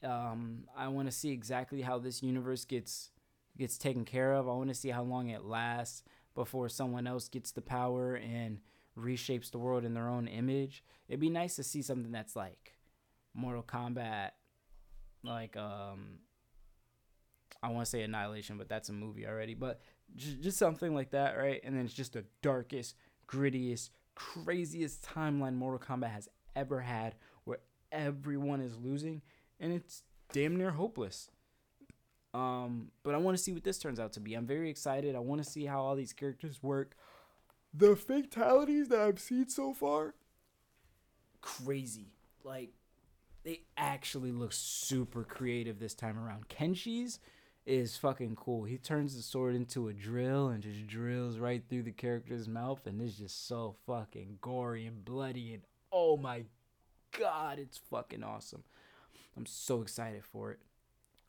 Um 0.03 0.65
I 0.77 0.89
want 0.89 1.09
to 1.09 1.13
see 1.13 1.31
exactly 1.31 1.83
how 1.83 1.99
this 1.99 2.23
universe 2.23 2.65
gets 2.65 3.11
gets 3.57 3.77
taken 3.77 4.05
care 4.05 4.35
of. 4.35 4.49
I 4.49 4.53
want 4.53 4.69
to 4.69 4.75
see 4.75 4.91
how 4.91 5.03
long 5.03 5.29
it 5.29 5.45
lasts 5.45 6.03
before 6.35 6.69
someone 6.69 7.07
else 7.07 7.29
gets 7.29 7.51
the 7.51 7.61
power 7.61 8.15
and 8.15 8.61
reshapes 8.97 9.51
the 9.51 9.59
world 9.59 9.85
in 9.85 9.95
their 9.95 10.09
own 10.09 10.29
image. 10.29 10.85
It'd 11.09 11.21
be 11.21 11.31
nice 11.31 11.57
to 11.57 11.63
see 11.65 11.83
something 11.83 12.13
that's 12.13 12.37
like 12.37 12.78
Mortal 13.39 13.63
Kombat, 13.63 14.31
like 15.23 15.57
um, 15.57 16.19
I 17.63 17.69
want 17.69 17.85
to 17.85 17.91
say 17.91 18.03
Annihilation, 18.03 18.59
but 18.59 18.69
that's 18.69 18.89
a 18.89 18.93
movie 18.93 19.27
already. 19.27 19.55
But 19.55 19.81
just, 20.17 20.41
just 20.41 20.59
something 20.59 20.93
like 20.95 21.11
that, 21.11 21.39
right? 21.39 21.61
And 21.63 21.77
then 21.77 21.85
it's 21.85 21.95
just 21.95 22.15
the 22.15 22.25
darkest, 22.43 22.97
grittiest, 23.29 23.91
craziest 24.17 25.05
timeline 25.05 25.55
Mortal 25.55 25.79
Kombat 25.79 26.11
has 26.11 26.29
ever 26.57 26.81
had, 26.81 27.15
where 27.45 27.59
everyone 27.93 28.61
is 28.61 28.77
losing, 28.77 29.23
and 29.61 29.73
it's 29.73 30.03
damn 30.33 30.57
near 30.57 30.73
hopeless. 30.73 31.31
Um, 32.35 32.91
but 33.05 33.15
I 33.15 33.19
want 33.19 33.37
to 33.37 33.43
see 33.43 33.53
what 33.53 33.65
this 33.65 33.79
turns 33.79 34.01
out 34.01 34.13
to 34.15 34.21
be. 34.21 34.35
I'm 34.35 34.47
very 34.47 34.69
excited. 34.69 35.15
I 35.15 35.21
want 35.21 35.43
to 35.43 35.49
see 35.49 35.65
how 35.65 35.81
all 35.81 35.95
these 35.95 36.13
characters 36.13 36.63
work. 36.63 36.97
The 37.73 37.95
fatalities 37.95 38.89
that 38.89 39.01
I've 39.01 39.21
seen 39.21 39.49
so 39.49 39.73
far, 39.73 40.15
crazy. 41.41 42.13
Like 42.45 42.71
they 43.49 43.63
actually 43.79 44.31
look 44.31 44.53
super 44.53 45.25
creative 45.25 45.79
this 45.79 45.95
time 45.95 46.19
around. 46.19 46.51
Kenshi's 46.51 47.19
is 47.65 47.97
fucking 47.97 48.37
cool. 48.37 48.65
He 48.65 48.77
turns 48.77 49.17
the 49.17 49.23
sword 49.23 49.55
into 49.55 49.89
a 49.89 49.95
drill 49.95 50.49
and 50.49 50.63
just 50.63 50.87
drills 50.87 51.39
right 51.39 51.63
through 51.67 51.85
the 51.85 51.91
character's 51.91 52.47
mouth, 52.47 52.87
and 52.87 53.01
it's 53.01 53.17
just 53.17 53.49
so 53.49 53.77
fucking 53.87 54.37
gory 54.43 54.85
and 54.85 55.03
bloody. 55.03 55.55
And 55.55 55.63
oh 55.91 56.19
my 56.19 56.45
god, 57.19 57.59
it's 57.59 57.79
fucking 57.79 58.23
awesome. 58.23 58.65
I'm 59.35 59.47
so 59.47 59.81
excited 59.81 60.27
for 60.27 60.51
it. 60.51 60.59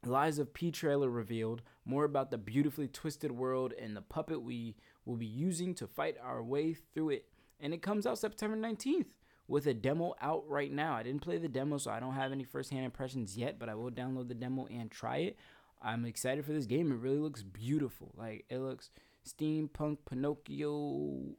Lies 0.05 0.39
of 0.39 0.53
P 0.53 0.71
trailer 0.71 1.09
revealed 1.09 1.61
more 1.85 2.03
about 2.03 2.31
the 2.31 2.37
beautifully 2.37 2.89
twisted 2.89 3.31
world 3.31 3.73
and 3.81 3.95
the 3.95 4.01
puppet 4.01 4.41
we 4.41 4.75
will 5.05 5.15
be 5.15 5.25
using 5.25 5.73
to 5.75 5.87
fight 5.87 6.17
our 6.21 6.43
way 6.43 6.73
through 6.73 7.11
it. 7.11 7.27
And 7.61 7.73
it 7.73 7.81
comes 7.81 8.05
out 8.05 8.19
September 8.19 8.57
19th 8.57 9.13
with 9.49 9.65
a 9.65 9.73
demo 9.73 10.13
out 10.21 10.47
right 10.47 10.71
now. 10.71 10.93
I 10.93 11.03
didn't 11.03 11.23
play 11.23 11.39
the 11.39 11.49
demo, 11.49 11.79
so 11.79 11.89
I 11.89 11.99
don't 11.99 12.13
have 12.13 12.31
any 12.31 12.43
first-hand 12.43 12.85
impressions 12.85 13.35
yet, 13.35 13.57
but 13.57 13.67
I 13.67 13.73
will 13.73 13.89
download 13.89 14.27
the 14.27 14.35
demo 14.35 14.67
and 14.67 14.89
try 14.91 15.17
it. 15.17 15.37
I'm 15.81 16.05
excited 16.05 16.45
for 16.45 16.53
this 16.53 16.67
game. 16.67 16.91
It 16.91 16.99
really 16.99 17.17
looks 17.17 17.41
beautiful. 17.41 18.13
Like 18.15 18.45
it 18.49 18.59
looks 18.59 18.91
steampunk 19.27 19.97
Pinocchio 20.07 21.35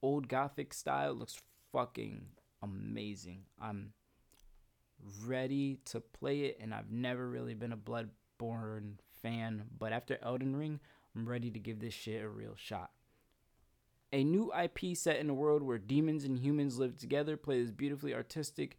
old 0.00 0.28
gothic 0.28 0.72
style. 0.72 1.12
It 1.12 1.18
looks 1.18 1.42
fucking 1.70 2.26
amazing. 2.62 3.42
I'm 3.60 3.92
ready 5.24 5.80
to 5.86 6.00
play 6.00 6.40
it, 6.40 6.58
and 6.60 6.72
I've 6.72 6.90
never 6.90 7.28
really 7.28 7.54
been 7.54 7.72
a 7.72 7.76
Bloodborne 7.76 8.94
fan, 9.22 9.64
but 9.78 9.92
after 9.92 10.18
Elden 10.22 10.56
Ring, 10.56 10.80
I'm 11.14 11.28
ready 11.28 11.50
to 11.50 11.58
give 11.58 11.80
this 11.80 11.94
shit 11.94 12.22
a 12.22 12.28
real 12.28 12.54
shot. 12.56 12.90
A 14.12 14.24
new 14.24 14.52
IP 14.58 14.96
set 14.96 15.18
in 15.18 15.28
a 15.28 15.34
world 15.34 15.62
where 15.62 15.78
demons 15.78 16.24
and 16.24 16.38
humans 16.38 16.78
live 16.78 16.96
together 16.96 17.36
play 17.36 17.60
this 17.60 17.70
beautifully 17.70 18.14
artistic 18.14 18.78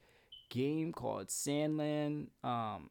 game 0.50 0.92
called 0.92 1.28
Sandland. 1.28 2.28
Um, 2.44 2.90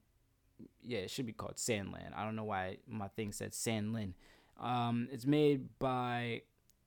yeah, 0.85 0.99
it 0.99 1.11
should 1.11 1.27
be 1.27 1.33
called 1.33 1.57
Sandland. 1.57 2.17
I 2.17 2.25
don't 2.25 2.37
know 2.37 2.45
why 2.45 2.79
my 2.87 3.09
thing 3.09 3.33
said 3.33 3.53
Sandland. 3.53 4.13
Um, 4.61 5.09
it's 5.13 5.27
made 5.27 5.79
by, 5.79 6.43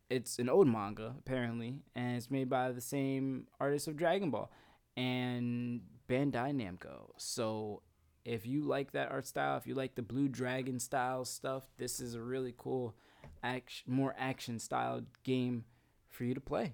it's 0.10 0.40
an 0.40 0.50
old 0.50 0.68
manga 0.68 1.16
apparently, 1.18 1.82
and 1.96 2.18
it's 2.18 2.32
made 2.32 2.50
by 2.50 2.72
the 2.72 2.82
same 2.82 3.48
artist 3.60 3.88
of 3.88 3.98
Dragon 3.98 4.30
Ball 4.30 4.52
and 4.98 5.82
Bandai 6.10 6.54
Namco. 6.54 7.12
So 7.18 7.82
if 8.26 8.46
you 8.46 8.64
like 8.64 8.92
that 8.92 9.12
art 9.12 9.26
style, 9.26 9.58
if 9.58 9.66
you 9.66 9.74
like 9.74 9.96
the 9.96 10.02
Blue 10.02 10.28
Dragon 10.28 10.80
style 10.80 11.26
stuff, 11.26 11.64
this 11.78 12.00
is 12.00 12.14
a 12.14 12.22
really 12.22 12.54
cool, 12.58 12.96
action, 13.44 13.94
more 13.94 14.16
action 14.18 14.60
style 14.60 15.02
game 15.24 15.66
for 16.10 16.24
you 16.24 16.34
to 16.34 16.42
play. 16.42 16.74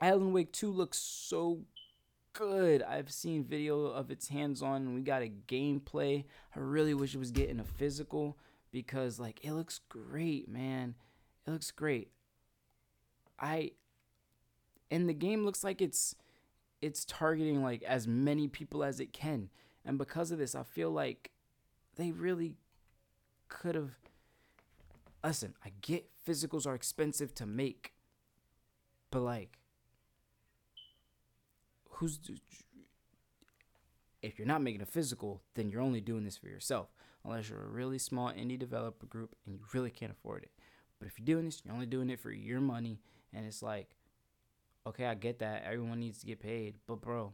Alan 0.00 0.32
Wake 0.32 0.52
2 0.52 0.70
looks 0.70 0.98
so 0.98 1.60
good. 2.32 2.82
I've 2.82 3.10
seen 3.10 3.44
video 3.44 3.86
of 3.86 4.10
its 4.10 4.28
hands 4.28 4.62
on 4.62 4.82
and 4.82 4.94
we 4.94 5.00
got 5.00 5.22
a 5.22 5.32
gameplay. 5.48 6.24
I 6.54 6.58
really 6.60 6.94
wish 6.94 7.14
it 7.14 7.18
was 7.18 7.30
getting 7.30 7.60
a 7.60 7.64
physical 7.64 8.36
because 8.72 9.18
like 9.18 9.40
it 9.42 9.52
looks 9.52 9.80
great, 9.88 10.48
man. 10.48 10.94
It 11.46 11.50
looks 11.50 11.70
great. 11.70 12.10
I 13.38 13.72
and 14.90 15.08
the 15.08 15.14
game 15.14 15.44
looks 15.44 15.64
like 15.64 15.80
it's 15.80 16.14
it's 16.82 17.04
targeting 17.06 17.62
like 17.62 17.82
as 17.84 18.06
many 18.06 18.48
people 18.48 18.84
as 18.84 19.00
it 19.00 19.12
can. 19.12 19.48
And 19.84 19.98
because 19.98 20.30
of 20.30 20.38
this, 20.38 20.54
I 20.54 20.62
feel 20.62 20.90
like 20.90 21.30
they 21.96 22.10
really 22.10 22.54
could 23.48 23.74
have 23.74 23.92
listen, 25.26 25.54
I 25.64 25.72
get 25.80 26.08
physicals 26.26 26.66
are 26.66 26.74
expensive 26.74 27.34
to 27.36 27.46
make. 27.46 27.92
But 29.10 29.20
like 29.20 29.58
who's 31.90 32.18
if 34.22 34.38
you're 34.38 34.48
not 34.48 34.62
making 34.62 34.82
a 34.82 34.86
physical, 34.86 35.42
then 35.54 35.70
you're 35.70 35.80
only 35.80 36.00
doing 36.00 36.24
this 36.24 36.36
for 36.36 36.48
yourself. 36.48 36.88
Unless 37.24 37.48
you're 37.48 37.62
a 37.62 37.68
really 37.68 37.98
small 37.98 38.30
indie 38.30 38.58
developer 38.58 39.06
group 39.06 39.34
and 39.44 39.54
you 39.54 39.60
really 39.72 39.90
can't 39.90 40.12
afford 40.12 40.44
it. 40.44 40.52
But 40.98 41.08
if 41.08 41.18
you're 41.18 41.26
doing 41.26 41.46
this, 41.46 41.62
you're 41.64 41.74
only 41.74 41.86
doing 41.86 42.10
it 42.10 42.20
for 42.20 42.30
your 42.30 42.60
money 42.60 43.00
and 43.32 43.46
it's 43.46 43.62
like 43.62 43.96
okay, 44.86 45.06
I 45.06 45.14
get 45.14 45.40
that. 45.40 45.64
Everyone 45.66 45.98
needs 45.98 46.18
to 46.18 46.26
get 46.26 46.40
paid. 46.40 46.76
But 46.86 47.00
bro, 47.00 47.32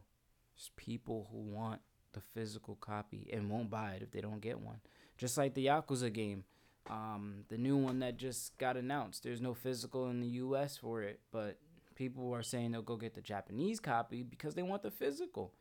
there's 0.55 0.71
people 0.75 1.27
who 1.31 1.37
want 1.37 1.81
the 2.13 2.21
physical 2.33 2.75
copy 2.75 3.29
and 3.31 3.49
won't 3.49 3.69
buy 3.69 3.91
it 3.91 4.01
if 4.01 4.11
they 4.11 4.21
don't 4.21 4.41
get 4.41 4.59
one. 4.59 4.79
Just 5.17 5.37
like 5.37 5.53
the 5.53 5.67
Yakuza 5.67 6.11
game. 6.11 6.43
Um, 6.89 7.45
the 7.49 7.57
new 7.57 7.77
one 7.77 7.99
that 7.99 8.17
just 8.17 8.57
got 8.57 8.75
announced. 8.75 9.23
There's 9.23 9.41
no 9.41 9.53
physical 9.53 10.09
in 10.09 10.19
the 10.19 10.27
US 10.27 10.77
for 10.77 11.01
it, 11.01 11.19
but 11.31 11.57
people 11.95 12.33
are 12.33 12.43
saying 12.43 12.71
they'll 12.71 12.81
go 12.81 12.97
get 12.97 13.15
the 13.15 13.21
Japanese 13.21 13.79
copy 13.79 14.23
because 14.23 14.55
they 14.55 14.63
want 14.63 14.83
the 14.83 14.91
physical. 14.91 15.53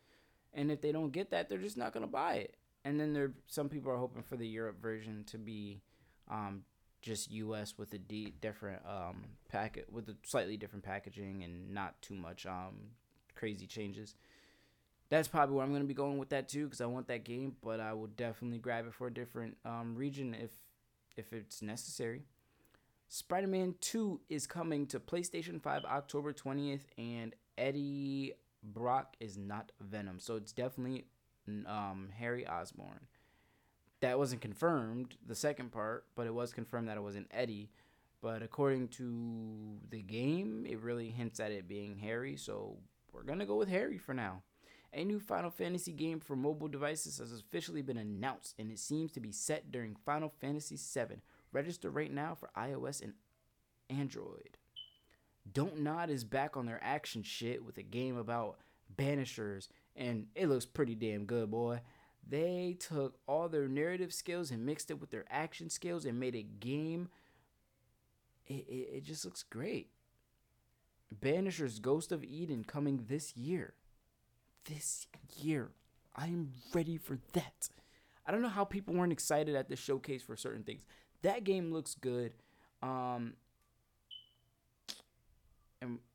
And 0.52 0.70
if 0.70 0.80
they 0.80 0.92
don't 0.92 1.12
get 1.12 1.30
that, 1.30 1.48
they're 1.48 1.58
just 1.58 1.76
not 1.76 1.92
gonna 1.92 2.06
buy 2.06 2.34
it. 2.34 2.56
And 2.84 2.98
then 2.98 3.12
there, 3.12 3.32
some 3.46 3.68
people 3.68 3.92
are 3.92 3.96
hoping 3.98 4.22
for 4.22 4.36
the 4.36 4.46
Europe 4.46 4.82
version 4.82 5.24
to 5.28 5.38
be 5.38 5.80
um, 6.28 6.64
just 7.02 7.30
US 7.32 7.76
with 7.76 7.92
a 7.94 7.98
d 7.98 8.32
different 8.40 8.80
um 8.88 9.24
packet 9.48 9.92
with 9.92 10.08
a 10.08 10.16
slightly 10.24 10.56
different 10.56 10.84
packaging 10.84 11.42
and 11.42 11.74
not 11.74 12.00
too 12.00 12.14
much 12.14 12.46
um 12.46 12.92
crazy 13.34 13.66
changes. 13.66 14.14
That's 15.10 15.28
probably 15.28 15.56
where 15.56 15.64
I'm 15.64 15.72
gonna 15.72 15.84
be 15.84 15.94
going 15.94 16.18
with 16.18 16.30
that 16.30 16.48
too 16.48 16.64
because 16.64 16.80
I 16.80 16.86
want 16.86 17.08
that 17.08 17.24
game, 17.24 17.56
but 17.62 17.80
I 17.80 17.92
will 17.92 18.06
definitely 18.06 18.58
grab 18.58 18.86
it 18.86 18.94
for 18.94 19.08
a 19.08 19.12
different 19.12 19.56
um 19.64 19.94
region 19.96 20.34
if 20.34 20.50
if 21.16 21.32
it's 21.32 21.62
necessary. 21.62 22.22
Spider-Man 23.08 23.74
2 23.80 24.20
is 24.28 24.46
coming 24.46 24.86
to 24.86 24.98
PlayStation 24.98 25.60
5 25.60 25.84
October 25.84 26.32
20th 26.32 26.84
and 26.96 27.34
Eddie 27.58 28.32
Brock 28.62 29.16
is 29.20 29.36
not 29.36 29.72
Venom. 29.80 30.18
So 30.18 30.36
it's 30.36 30.52
definitely 30.52 31.06
um 31.66 32.08
Harry 32.16 32.46
Osborn 32.46 33.00
that 34.02 34.18
wasn't 34.18 34.40
confirmed, 34.40 35.16
the 35.26 35.34
second 35.34 35.70
part, 35.70 36.04
but 36.14 36.26
it 36.26 36.34
was 36.34 36.52
confirmed 36.52 36.88
that 36.88 36.96
it 36.96 37.02
wasn't 37.02 37.28
Eddie. 37.30 37.70
But 38.20 38.42
according 38.42 38.88
to 38.88 39.78
the 39.90 40.02
game, 40.02 40.66
it 40.68 40.80
really 40.80 41.10
hints 41.10 41.40
at 41.40 41.52
it 41.52 41.66
being 41.66 41.96
Harry, 41.98 42.36
so 42.36 42.76
we're 43.12 43.22
gonna 43.22 43.46
go 43.46 43.56
with 43.56 43.68
Harry 43.68 43.98
for 43.98 44.12
now. 44.12 44.42
A 44.94 45.04
new 45.04 45.20
Final 45.20 45.50
Fantasy 45.50 45.92
game 45.92 46.20
for 46.20 46.36
mobile 46.36 46.68
devices 46.68 47.18
has 47.18 47.32
officially 47.32 47.80
been 47.80 47.96
announced, 47.96 48.54
and 48.58 48.70
it 48.70 48.78
seems 48.78 49.10
to 49.12 49.20
be 49.20 49.32
set 49.32 49.72
during 49.72 49.96
Final 49.96 50.28
Fantasy 50.28 50.76
VII. 50.76 51.16
Register 51.50 51.90
right 51.90 52.12
now 52.12 52.34
for 52.34 52.50
iOS 52.56 53.02
and 53.02 53.14
Android. 53.88 54.58
Don't 55.50 55.80
Nod 55.80 56.10
is 56.10 56.24
back 56.24 56.56
on 56.56 56.66
their 56.66 56.82
action 56.82 57.22
shit 57.22 57.64
with 57.64 57.78
a 57.78 57.82
game 57.82 58.16
about 58.16 58.58
banishers, 58.94 59.68
and 59.96 60.26
it 60.34 60.48
looks 60.48 60.66
pretty 60.66 60.94
damn 60.94 61.24
good, 61.24 61.50
boy. 61.50 61.80
They 62.28 62.76
took 62.78 63.18
all 63.26 63.48
their 63.48 63.68
narrative 63.68 64.12
skills 64.12 64.50
and 64.50 64.64
mixed 64.64 64.90
it 64.90 65.00
with 65.00 65.10
their 65.10 65.24
action 65.30 65.70
skills 65.70 66.04
and 66.04 66.20
made 66.20 66.36
a 66.36 66.42
game. 66.42 67.08
It, 68.46 68.66
it, 68.68 68.88
it 68.96 69.04
just 69.04 69.24
looks 69.24 69.42
great. 69.42 69.88
Banisher's 71.12 71.78
Ghost 71.78 72.12
of 72.12 72.22
Eden 72.24 72.64
coming 72.64 73.06
this 73.08 73.36
year. 73.36 73.74
This 74.64 75.06
year. 75.38 75.70
I'm 76.14 76.52
ready 76.74 76.96
for 76.96 77.18
that. 77.32 77.68
I 78.26 78.32
don't 78.32 78.42
know 78.42 78.48
how 78.48 78.64
people 78.64 78.94
weren't 78.94 79.12
excited 79.12 79.54
at 79.56 79.68
the 79.68 79.76
showcase 79.76 80.22
for 80.22 80.36
certain 80.36 80.62
things. 80.62 80.82
That 81.22 81.44
game 81.44 81.72
looks 81.72 81.94
good. 81.94 82.32
Um, 82.82 83.34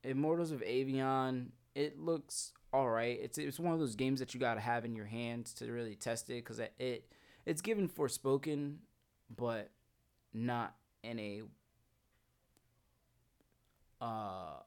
Immortals 0.04 0.52
of 0.52 0.62
Aveum, 0.62 1.48
it 1.76 2.00
looks 2.00 2.54
all 2.72 2.90
right. 2.90 3.20
It's 3.22 3.38
it's 3.38 3.60
one 3.60 3.74
of 3.74 3.80
those 3.80 3.96
games 3.96 4.20
that 4.20 4.34
you 4.34 4.40
gotta 4.40 4.60
have 4.62 4.86
in 4.86 4.96
your 4.96 5.06
hands 5.06 5.54
to 5.56 5.72
really 5.72 5.96
test 5.96 6.30
it 6.30 6.36
because 6.36 6.60
it, 6.60 6.74
it 6.80 7.12
it's 7.46 7.62
given 7.62 7.90
Forspoken, 7.90 8.76
but 9.36 9.72
not 10.34 10.76
in 11.04 11.20
a 11.20 11.42
uh 14.00 14.60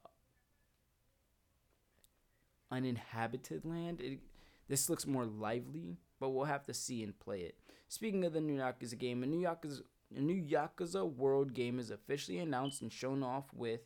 uninhabited 2.71 3.65
land. 3.65 4.01
It, 4.01 4.19
this 4.67 4.89
looks 4.89 5.05
more 5.05 5.25
lively, 5.25 5.97
but 6.19 6.29
we'll 6.29 6.45
have 6.45 6.65
to 6.65 6.73
see 6.73 7.03
and 7.03 7.19
play 7.19 7.41
it. 7.41 7.57
Speaking 7.89 8.23
of 8.23 8.33
the 8.33 8.41
new 8.41 8.57
Yakuza 8.57 8.97
game, 8.97 9.23
a 9.23 9.25
new 9.25 9.45
Yakuza 9.45 9.81
a 10.15 10.19
new 10.19 10.41
Yakuza 10.41 11.09
World 11.09 11.53
game 11.53 11.79
is 11.79 11.89
officially 11.89 12.39
announced 12.39 12.81
and 12.81 12.91
shown 12.91 13.23
off 13.23 13.45
with 13.53 13.81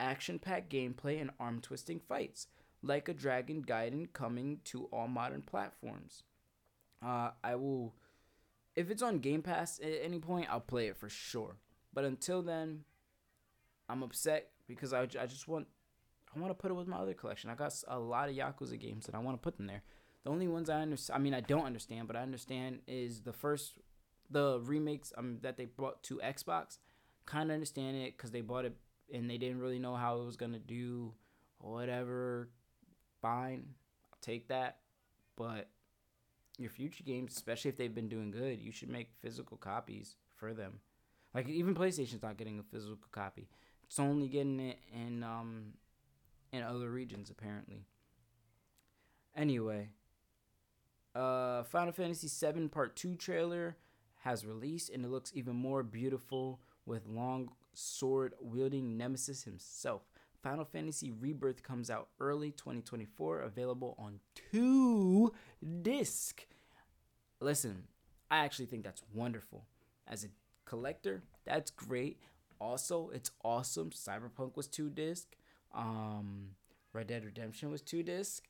action-packed 0.00 0.68
gameplay 0.68 1.20
and 1.20 1.30
arm-twisting 1.38 2.00
fights 2.00 2.48
like 2.82 3.08
a 3.08 3.14
Dragon 3.14 3.62
Gaiden 3.62 4.12
coming 4.12 4.58
to 4.64 4.84
all 4.86 5.06
modern 5.08 5.42
platforms. 5.42 6.24
Uh, 7.04 7.30
I 7.42 7.54
will, 7.54 7.94
if 8.74 8.90
it's 8.90 9.02
on 9.02 9.20
Game 9.20 9.42
Pass 9.42 9.78
at 9.78 10.00
any 10.02 10.18
point, 10.18 10.48
I'll 10.50 10.60
play 10.60 10.88
it 10.88 10.96
for 10.96 11.08
sure. 11.08 11.56
But 11.92 12.04
until 12.04 12.42
then, 12.42 12.80
I'm 13.88 14.02
upset 14.02 14.50
because 14.66 14.92
I, 14.92 15.02
I 15.02 15.26
just 15.26 15.46
want 15.46 15.68
I 16.34 16.40
want 16.40 16.50
to 16.50 16.60
put 16.60 16.70
it 16.70 16.74
with 16.74 16.88
my 16.88 16.96
other 16.96 17.14
collection. 17.14 17.50
I 17.50 17.54
got 17.54 17.74
a 17.88 17.98
lot 17.98 18.28
of 18.28 18.34
Yakuza 18.34 18.78
games 18.78 19.06
that 19.06 19.14
I 19.14 19.18
want 19.18 19.36
to 19.36 19.42
put 19.42 19.56
them 19.56 19.66
there. 19.66 19.82
The 20.24 20.30
only 20.30 20.48
ones 20.48 20.70
I 20.70 20.80
understand, 20.80 21.16
I 21.16 21.20
mean, 21.22 21.34
I 21.34 21.40
don't 21.40 21.66
understand, 21.66 22.06
but 22.06 22.16
I 22.16 22.22
understand 22.22 22.80
is 22.86 23.20
the 23.20 23.32
first, 23.32 23.78
the 24.30 24.60
remakes 24.62 25.12
um, 25.18 25.38
that 25.42 25.56
they 25.56 25.66
brought 25.66 26.02
to 26.04 26.20
Xbox. 26.24 26.78
Kind 27.26 27.50
of 27.50 27.54
understand 27.54 27.96
it 27.96 28.16
because 28.16 28.30
they 28.30 28.40
bought 28.40 28.64
it 28.64 28.74
and 29.12 29.28
they 29.28 29.38
didn't 29.38 29.60
really 29.60 29.78
know 29.78 29.94
how 29.94 30.20
it 30.20 30.24
was 30.24 30.36
gonna 30.36 30.58
do, 30.58 31.12
whatever 31.58 32.48
fine. 33.24 33.64
I'll 34.12 34.18
take 34.20 34.48
that. 34.48 34.78
But 35.36 35.68
your 36.58 36.70
future 36.70 37.02
games, 37.04 37.34
especially 37.34 37.70
if 37.70 37.76
they've 37.76 37.94
been 37.94 38.08
doing 38.08 38.30
good, 38.30 38.60
you 38.60 38.70
should 38.70 38.90
make 38.90 39.08
physical 39.22 39.56
copies 39.56 40.16
for 40.36 40.52
them. 40.52 40.80
Like 41.34 41.48
even 41.48 41.74
PlayStation's 41.74 42.22
not 42.22 42.36
getting 42.36 42.58
a 42.58 42.62
physical 42.62 42.98
copy. 43.10 43.48
It's 43.86 43.98
only 43.98 44.28
getting 44.28 44.60
it 44.60 44.78
in 44.92 45.22
um 45.22 45.72
in 46.54 46.62
other 46.62 46.90
regions 46.90 47.30
apparently. 47.30 47.84
Anyway, 49.36 49.88
uh, 51.14 51.64
Final 51.64 51.92
Fantasy 51.92 52.28
VII 52.28 52.68
Part 52.68 52.94
2 52.96 53.16
trailer 53.16 53.76
has 54.20 54.46
released 54.46 54.90
and 54.90 55.04
it 55.04 55.10
looks 55.10 55.32
even 55.34 55.56
more 55.56 55.82
beautiful 55.82 56.60
with 56.86 57.06
long 57.06 57.50
sword 57.74 58.34
wielding 58.40 58.96
Nemesis 58.96 59.42
himself. 59.42 60.02
Final 60.42 60.64
Fantasy 60.64 61.10
Rebirth 61.10 61.62
comes 61.62 61.90
out 61.90 62.08
early 62.20 62.50
2024, 62.50 63.40
available 63.40 63.96
on 63.98 64.20
two 64.52 65.32
disc. 65.82 66.46
Listen, 67.40 67.84
I 68.30 68.44
actually 68.44 68.66
think 68.66 68.84
that's 68.84 69.02
wonderful. 69.12 69.64
As 70.06 70.22
a 70.22 70.28
collector, 70.66 71.22
that's 71.46 71.70
great. 71.70 72.18
Also, 72.60 73.10
it's 73.12 73.30
awesome. 73.42 73.90
Cyberpunk 73.90 74.54
was 74.54 74.68
two 74.68 74.90
disc. 74.90 75.34
Um, 75.74 76.50
Red 76.92 77.08
Dead 77.08 77.24
Redemption 77.24 77.70
was 77.70 77.82
two 77.82 78.02
disc. 78.02 78.44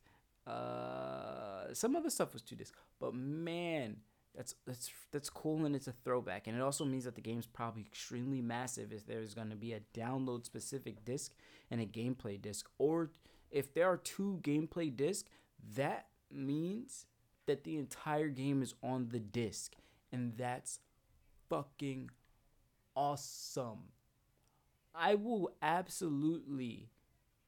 Uh, 0.47 1.73
some 1.73 1.97
other 1.97 2.11
stuff 2.11 2.33
was 2.33 2.43
two 2.43 2.57
disc. 2.57 2.75
But 3.00 3.14
man, 3.14 3.97
that's 4.37 4.54
that's 4.66 4.93
that's 5.11 5.31
cool 5.31 5.64
and 5.64 5.75
it's 5.75 5.88
a 5.88 5.95
throwback. 6.04 6.47
And 6.47 6.57
it 6.57 6.62
also 6.62 6.85
means 6.85 7.04
that 7.04 7.14
the 7.14 7.23
game's 7.23 7.47
probably 7.47 7.83
extremely 7.83 8.43
massive 8.43 8.93
if 8.93 9.07
there's 9.07 9.35
gonna 9.35 9.57
be 9.57 9.73
a 9.73 9.81
download 9.95 10.45
specific 10.45 11.04
disc 11.04 11.33
and 11.71 11.81
a 11.81 11.87
gameplay 11.87 12.40
disc. 12.40 12.69
Or 12.78 13.11
if 13.50 13.73
there 13.73 13.87
are 13.87 13.97
two 13.97 14.40
gameplay 14.43 14.95
discs, 14.95 15.28
that 15.75 16.07
means 16.31 17.07
that 17.47 17.64
the 17.64 17.78
entire 17.78 18.28
game 18.28 18.62
is 18.62 18.75
on 18.83 19.09
the 19.11 19.21
disc. 19.21 19.75
And 20.12 20.37
that's 20.37 20.81
fucking 21.49 22.11
awesome. 22.95 23.90
I 24.95 25.14
will 25.16 25.50
absolutely 25.61 26.88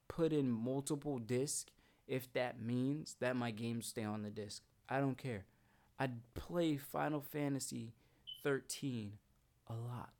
put 0.08 0.32
in 0.32 0.50
multiple 0.50 1.18
discs 1.18 1.70
if 2.06 2.32
that 2.32 2.60
means 2.60 3.16
that 3.20 3.36
my 3.36 3.50
games 3.50 3.86
stay 3.86 4.04
on 4.04 4.22
the 4.22 4.30
disc. 4.30 4.62
I 4.88 5.00
don't 5.00 5.18
care. 5.18 5.44
I'd 5.98 6.34
play 6.34 6.76
Final 6.76 7.20
Fantasy 7.20 7.92
13 8.42 9.12
a 9.68 9.72
lot. 9.72 10.10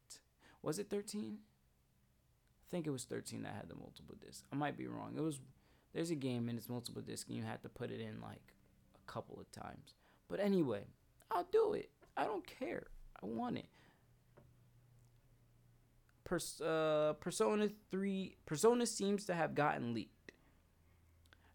Was 0.63 0.79
it 0.79 0.91
13? 0.91 1.39
I 1.39 2.71
think 2.71 2.87
it 2.87 2.91
was 2.91 3.05
13 3.05 3.43
that 3.43 3.55
had 3.55 3.69
the 3.69 3.77
multiple 3.77 4.17
discs. 4.21 4.43
I 4.53 4.57
might 4.57 4.77
be 4.77 4.89
wrong. 4.89 5.15
It 5.17 5.21
was 5.21 5.39
there's 5.93 6.11
a 6.11 6.17
game 6.17 6.49
and 6.49 6.59
it's 6.59 6.69
multiple 6.69 7.03
disc 7.03 7.29
and 7.29 7.37
you 7.37 7.45
have 7.45 7.63
to 7.63 7.69
put 7.69 7.91
it 7.91 8.01
in 8.01 8.21
like 8.21 8.55
a 8.97 9.11
couple 9.13 9.39
of 9.39 9.51
times. 9.53 9.95
But 10.29 10.41
anyway, 10.41 10.83
I'll 11.31 11.47
do 11.53 11.75
it. 11.75 11.91
I 12.17 12.25
don't 12.25 12.47
care. 12.47 12.89
I 13.23 13.27
want 13.27 13.59
it. 13.59 13.67
Pers- 16.27 16.61
uh, 16.61 17.15
Persona 17.21 17.69
3 17.91 18.37
Persona 18.47 18.85
seems 18.85 19.25
to 19.27 19.35
have 19.35 19.55
gotten 19.55 19.95
leaked. 19.95 20.33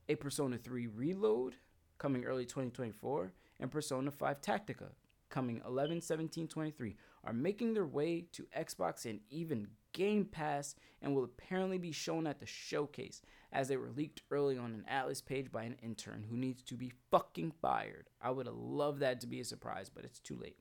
A 0.07 0.15
Persona 0.15 0.57
3 0.57 0.87
Reload 0.87 1.55
coming 1.97 2.23
early 2.23 2.45
2024 2.45 3.33
and 3.59 3.69
Persona 3.69 4.09
5 4.09 4.41
Tactica 4.41 4.91
coming 5.29 5.61
11 5.67 6.01
17 6.01 6.47
23 6.47 6.95
are 7.25 7.33
making 7.33 7.73
their 7.73 7.85
way 7.85 8.25
to 8.31 8.47
Xbox 8.57 9.05
and 9.05 9.19
even 9.29 9.67
Game 9.91 10.23
Pass 10.23 10.75
and 11.01 11.13
will 11.13 11.25
apparently 11.25 11.77
be 11.77 11.91
shown 11.91 12.25
at 12.25 12.39
the 12.39 12.45
showcase 12.45 13.21
as 13.51 13.67
they 13.67 13.75
were 13.75 13.91
leaked 13.91 14.21
early 14.31 14.57
on 14.57 14.73
an 14.73 14.85
Atlus 14.89 15.23
page 15.23 15.51
by 15.51 15.63
an 15.63 15.75
intern 15.83 16.25
who 16.29 16.37
needs 16.37 16.63
to 16.63 16.75
be 16.75 16.93
fucking 17.11 17.51
fired. 17.61 18.09
I 18.21 18.31
would 18.31 18.45
have 18.45 18.55
loved 18.55 19.01
that 19.01 19.19
to 19.21 19.27
be 19.27 19.41
a 19.41 19.45
surprise, 19.45 19.89
but 19.93 20.05
it's 20.05 20.19
too 20.19 20.37
late. 20.37 20.57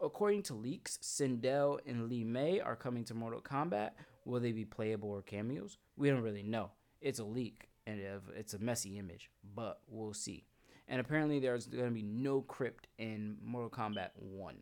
According 0.00 0.42
to 0.44 0.54
leaks, 0.54 0.98
Sindel 1.02 1.78
and 1.86 2.08
Li 2.08 2.22
Mei 2.22 2.60
are 2.60 2.76
coming 2.76 3.04
to 3.04 3.14
Mortal 3.14 3.40
Kombat. 3.40 3.90
Will 4.24 4.40
they 4.40 4.52
be 4.52 4.64
playable 4.64 5.10
or 5.10 5.22
cameos? 5.22 5.78
We 5.96 6.10
don't 6.10 6.22
really 6.22 6.42
know. 6.42 6.70
It's 7.00 7.18
a 7.18 7.24
leak 7.24 7.68
and 7.86 8.00
it's 8.34 8.54
a 8.54 8.58
messy 8.58 8.98
image, 8.98 9.30
but 9.54 9.80
we'll 9.88 10.12
see. 10.12 10.44
And 10.88 11.00
apparently, 11.00 11.40
there's 11.40 11.66
going 11.66 11.86
to 11.86 11.90
be 11.90 12.02
no 12.02 12.42
crypt 12.42 12.88
in 12.98 13.38
Mortal 13.42 13.70
Kombat 13.70 14.10
1. 14.16 14.56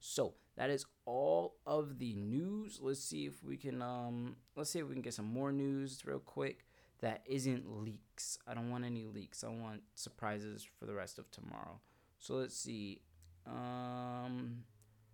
So 0.00 0.34
that 0.56 0.70
is 0.70 0.86
all 1.04 1.56
of 1.66 1.98
the 1.98 2.14
news. 2.14 2.80
Let's 2.82 3.00
see 3.00 3.26
if 3.26 3.42
we 3.44 3.56
can 3.56 3.80
um 3.82 4.36
let's 4.56 4.70
see 4.70 4.78
if 4.78 4.86
we 4.86 4.94
can 4.94 5.02
get 5.02 5.14
some 5.14 5.32
more 5.32 5.52
news 5.52 6.02
real 6.04 6.18
quick 6.18 6.64
that 7.00 7.22
isn't 7.26 7.82
leaks. 7.82 8.38
I 8.46 8.54
don't 8.54 8.70
want 8.70 8.84
any 8.84 9.04
leaks. 9.04 9.44
I 9.44 9.48
want 9.48 9.82
surprises 9.94 10.66
for 10.78 10.86
the 10.86 10.94
rest 10.94 11.18
of 11.18 11.30
tomorrow. 11.30 11.80
So 12.18 12.34
let's 12.34 12.56
see. 12.56 13.00
Um, 13.46 14.64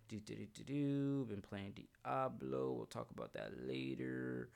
do 0.07 0.17
do 0.19 0.35
do 0.35 0.45
do 0.53 0.63
do. 0.63 1.25
Been 1.29 1.41
playing 1.41 1.73
Diablo. 1.73 2.73
We'll 2.73 2.85
talk 2.85 3.09
about 3.11 3.33
that 3.33 3.51
later. 3.67 4.49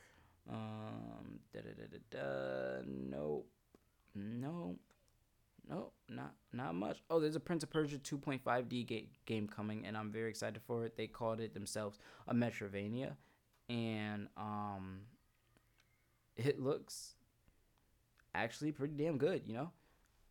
Um, 0.49 1.39
da 1.53 1.61
da 1.61 1.69
da 1.77 1.83
da 1.91 1.99
da. 2.09 2.81
Nope. 2.85 3.47
Nope. 4.15 4.79
Nope, 5.69 5.93
not 6.09 6.33
not 6.51 6.75
much. 6.75 7.01
Oh, 7.09 7.19
there's 7.19 7.35
a 7.35 7.39
Prince 7.39 7.63
of 7.63 7.69
Persia 7.69 7.97
2.5D 7.97 8.85
ga- 8.87 9.09
game 9.25 9.47
coming, 9.47 9.85
and 9.85 9.95
I'm 9.95 10.11
very 10.11 10.29
excited 10.29 10.61
for 10.65 10.85
it. 10.85 10.97
They 10.97 11.07
called 11.07 11.39
it 11.39 11.53
themselves 11.53 11.99
a 12.27 12.33
Metroidvania, 12.33 13.15
and 13.69 14.27
um, 14.35 15.01
it 16.35 16.59
looks 16.59 17.15
actually 18.33 18.71
pretty 18.71 18.95
damn 18.95 19.17
good. 19.17 19.43
You 19.45 19.53
know, 19.53 19.71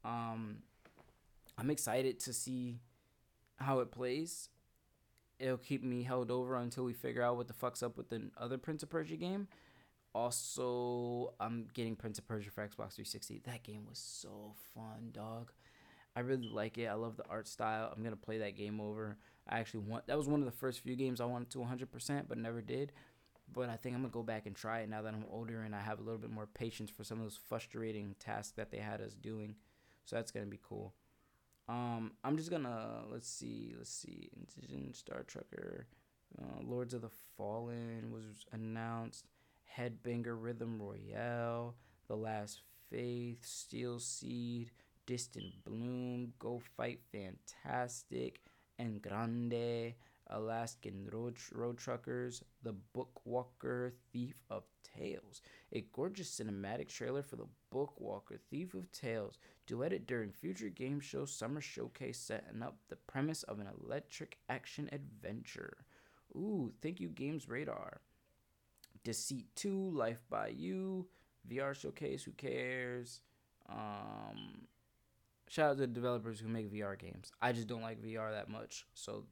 um, 0.05 0.57
I'm 1.57 1.71
excited 1.71 2.19
to 2.21 2.33
see 2.33 2.81
how 3.61 3.81
it 3.81 3.91
plays. 3.91 4.49
It'll 5.39 5.57
keep 5.57 5.83
me 5.83 6.03
held 6.03 6.31
over 6.31 6.57
until 6.57 6.85
we 6.85 6.93
figure 6.93 7.23
out 7.23 7.37
what 7.37 7.49
the 7.49 7.55
fuck's 7.55 7.83
up 7.83 7.97
with 7.97 8.11
the 8.11 8.31
other 8.39 8.59
Prince 8.59 8.83
of 8.83 8.91
Persia 8.91 9.17
game. 9.17 9.49
Also, 10.15 11.35
I'm 11.39 11.69
getting 11.73 11.95
Prince 11.95 12.19
of 12.19 12.27
Persia 12.27 12.51
for 12.51 12.63
Xbox 12.63 12.95
360. 12.95 13.43
That 13.45 13.63
game 13.63 13.87
was 13.89 13.99
so 13.99 14.55
fun, 14.75 15.11
dog. 15.13 15.53
I 16.17 16.21
really 16.21 16.49
like 16.49 16.79
it. 16.79 16.87
I 16.87 16.95
love 16.95 17.17
the 17.17 17.29
art 17.29 17.47
style. 17.47 17.93
I'm 17.95 18.03
gonna 18.03 18.17
play 18.17 18.39
that 18.39 18.57
game 18.57 18.81
over. 18.81 19.17
I 19.49 19.61
actually 19.61 19.81
want 19.81 20.07
that 20.09 20.19
was 20.19 20.29
one 20.29 20.41
of 20.41 20.47
the 20.47 20.53
first 20.53 20.81
few 20.81 20.97
games 20.97 21.21
I 21.21 21.27
wanted 21.27 21.51
to 21.51 21.59
100%, 21.59 22.25
but 22.29 22.39
never 22.39 22.61
did. 22.61 22.93
But 23.53 23.69
I 23.69 23.77
think 23.77 23.95
I'm 23.95 24.03
gonna 24.03 24.13
go 24.13 24.23
back 24.23 24.47
and 24.47 24.55
try 24.55 24.81
it 24.81 24.89
now 24.89 25.03
that 25.03 25.15
I'm 25.15 25.25
older 25.31 25.63
and 25.63 25.75
I 25.75 25.81
have 25.81 26.01
a 26.01 26.03
little 26.03 26.19
bit 26.19 26.31
more 26.31 26.47
patience 26.47 26.91
for 26.91 27.05
some 27.05 27.19
of 27.19 27.25
those 27.25 27.39
frustrating 27.49 28.17
tasks 28.19 28.53
that 28.57 28.71
they 28.71 28.79
had 28.79 29.01
us 29.01 29.15
doing. 29.15 29.55
So 30.05 30.17
that's 30.17 30.33
gonna 30.33 30.47
be 30.47 30.61
cool. 30.63 30.93
Um, 31.71 32.13
I'm 32.25 32.37
just 32.37 32.51
gonna 32.51 33.05
let's 33.13 33.29
see, 33.29 33.75
let's 33.79 33.95
see, 33.95 34.29
Incision, 34.37 34.93
Star 34.93 35.23
Trucker, 35.23 35.87
uh, 36.37 36.63
Lords 36.65 36.95
of 36.95 37.03
the 37.03 37.11
Fallen 37.37 38.11
was 38.13 38.45
announced, 38.51 39.29
Headbanger 39.79 40.37
Rhythm 40.37 40.83
Royale, 40.83 41.77
The 42.09 42.17
Last 42.17 42.63
Faith, 42.91 43.47
Steel 43.47 44.01
Seed, 44.01 44.73
Distant 45.07 45.63
Bloom, 45.65 46.33
Go 46.41 46.61
Fight 46.77 47.03
Fantastic, 47.13 48.41
and 48.81 49.01
Grande, 49.01 49.95
Alaskan 50.27 51.09
Road, 51.13 51.37
Road 51.53 51.79
Truckers, 51.79 52.43
The 52.65 52.75
Bookwalker, 52.97 53.93
Thief 54.13 54.35
of 54.51 54.65
Tales. 54.83 55.41
A 55.73 55.83
gorgeous 55.93 56.31
cinematic 56.31 56.89
trailer 56.89 57.23
for 57.23 57.37
The 57.37 57.47
Bookwalker, 57.73 58.39
Thief 58.51 58.75
of 58.75 58.91
Tales, 58.93 59.39
duetted 59.67 60.07
during 60.07 60.33
future 60.33 60.69
game 60.69 61.01
show 61.01 61.25
Summer 61.25 61.61
Showcase, 61.61 62.19
setting 62.19 62.63
up 62.63 62.79
the 62.89 62.97
premise 62.97 63.43
of 63.45 63.59
an 63.61 63.69
electric 63.83 64.39
action 64.49 64.89
adventure. 64.93 65.79
Ooh, 66.35 66.73
thank 66.83 67.01
you, 67.01 67.09
Games 67.09 67.49
Radar. 67.49 68.01
Deceit 69.05 69.47
2, 69.57 69.91
Life 69.91 70.23
by 70.29 70.49
You, 70.49 71.07
VR 71.49 71.75
Showcase, 71.75 72.25
who 72.25 72.33
cares? 72.33 73.23
Um, 73.69 74.67
shout 75.49 75.71
out 75.71 75.77
to 75.77 75.81
the 75.81 75.87
developers 75.87 76.41
who 76.41 76.49
make 76.49 76.73
VR 76.73 76.99
games. 76.99 77.33
I 77.41 77.53
just 77.53 77.67
don't 77.67 77.83
like 77.83 78.03
VR 78.03 78.33
that 78.33 78.49
much, 78.49 78.87
so 78.95 79.25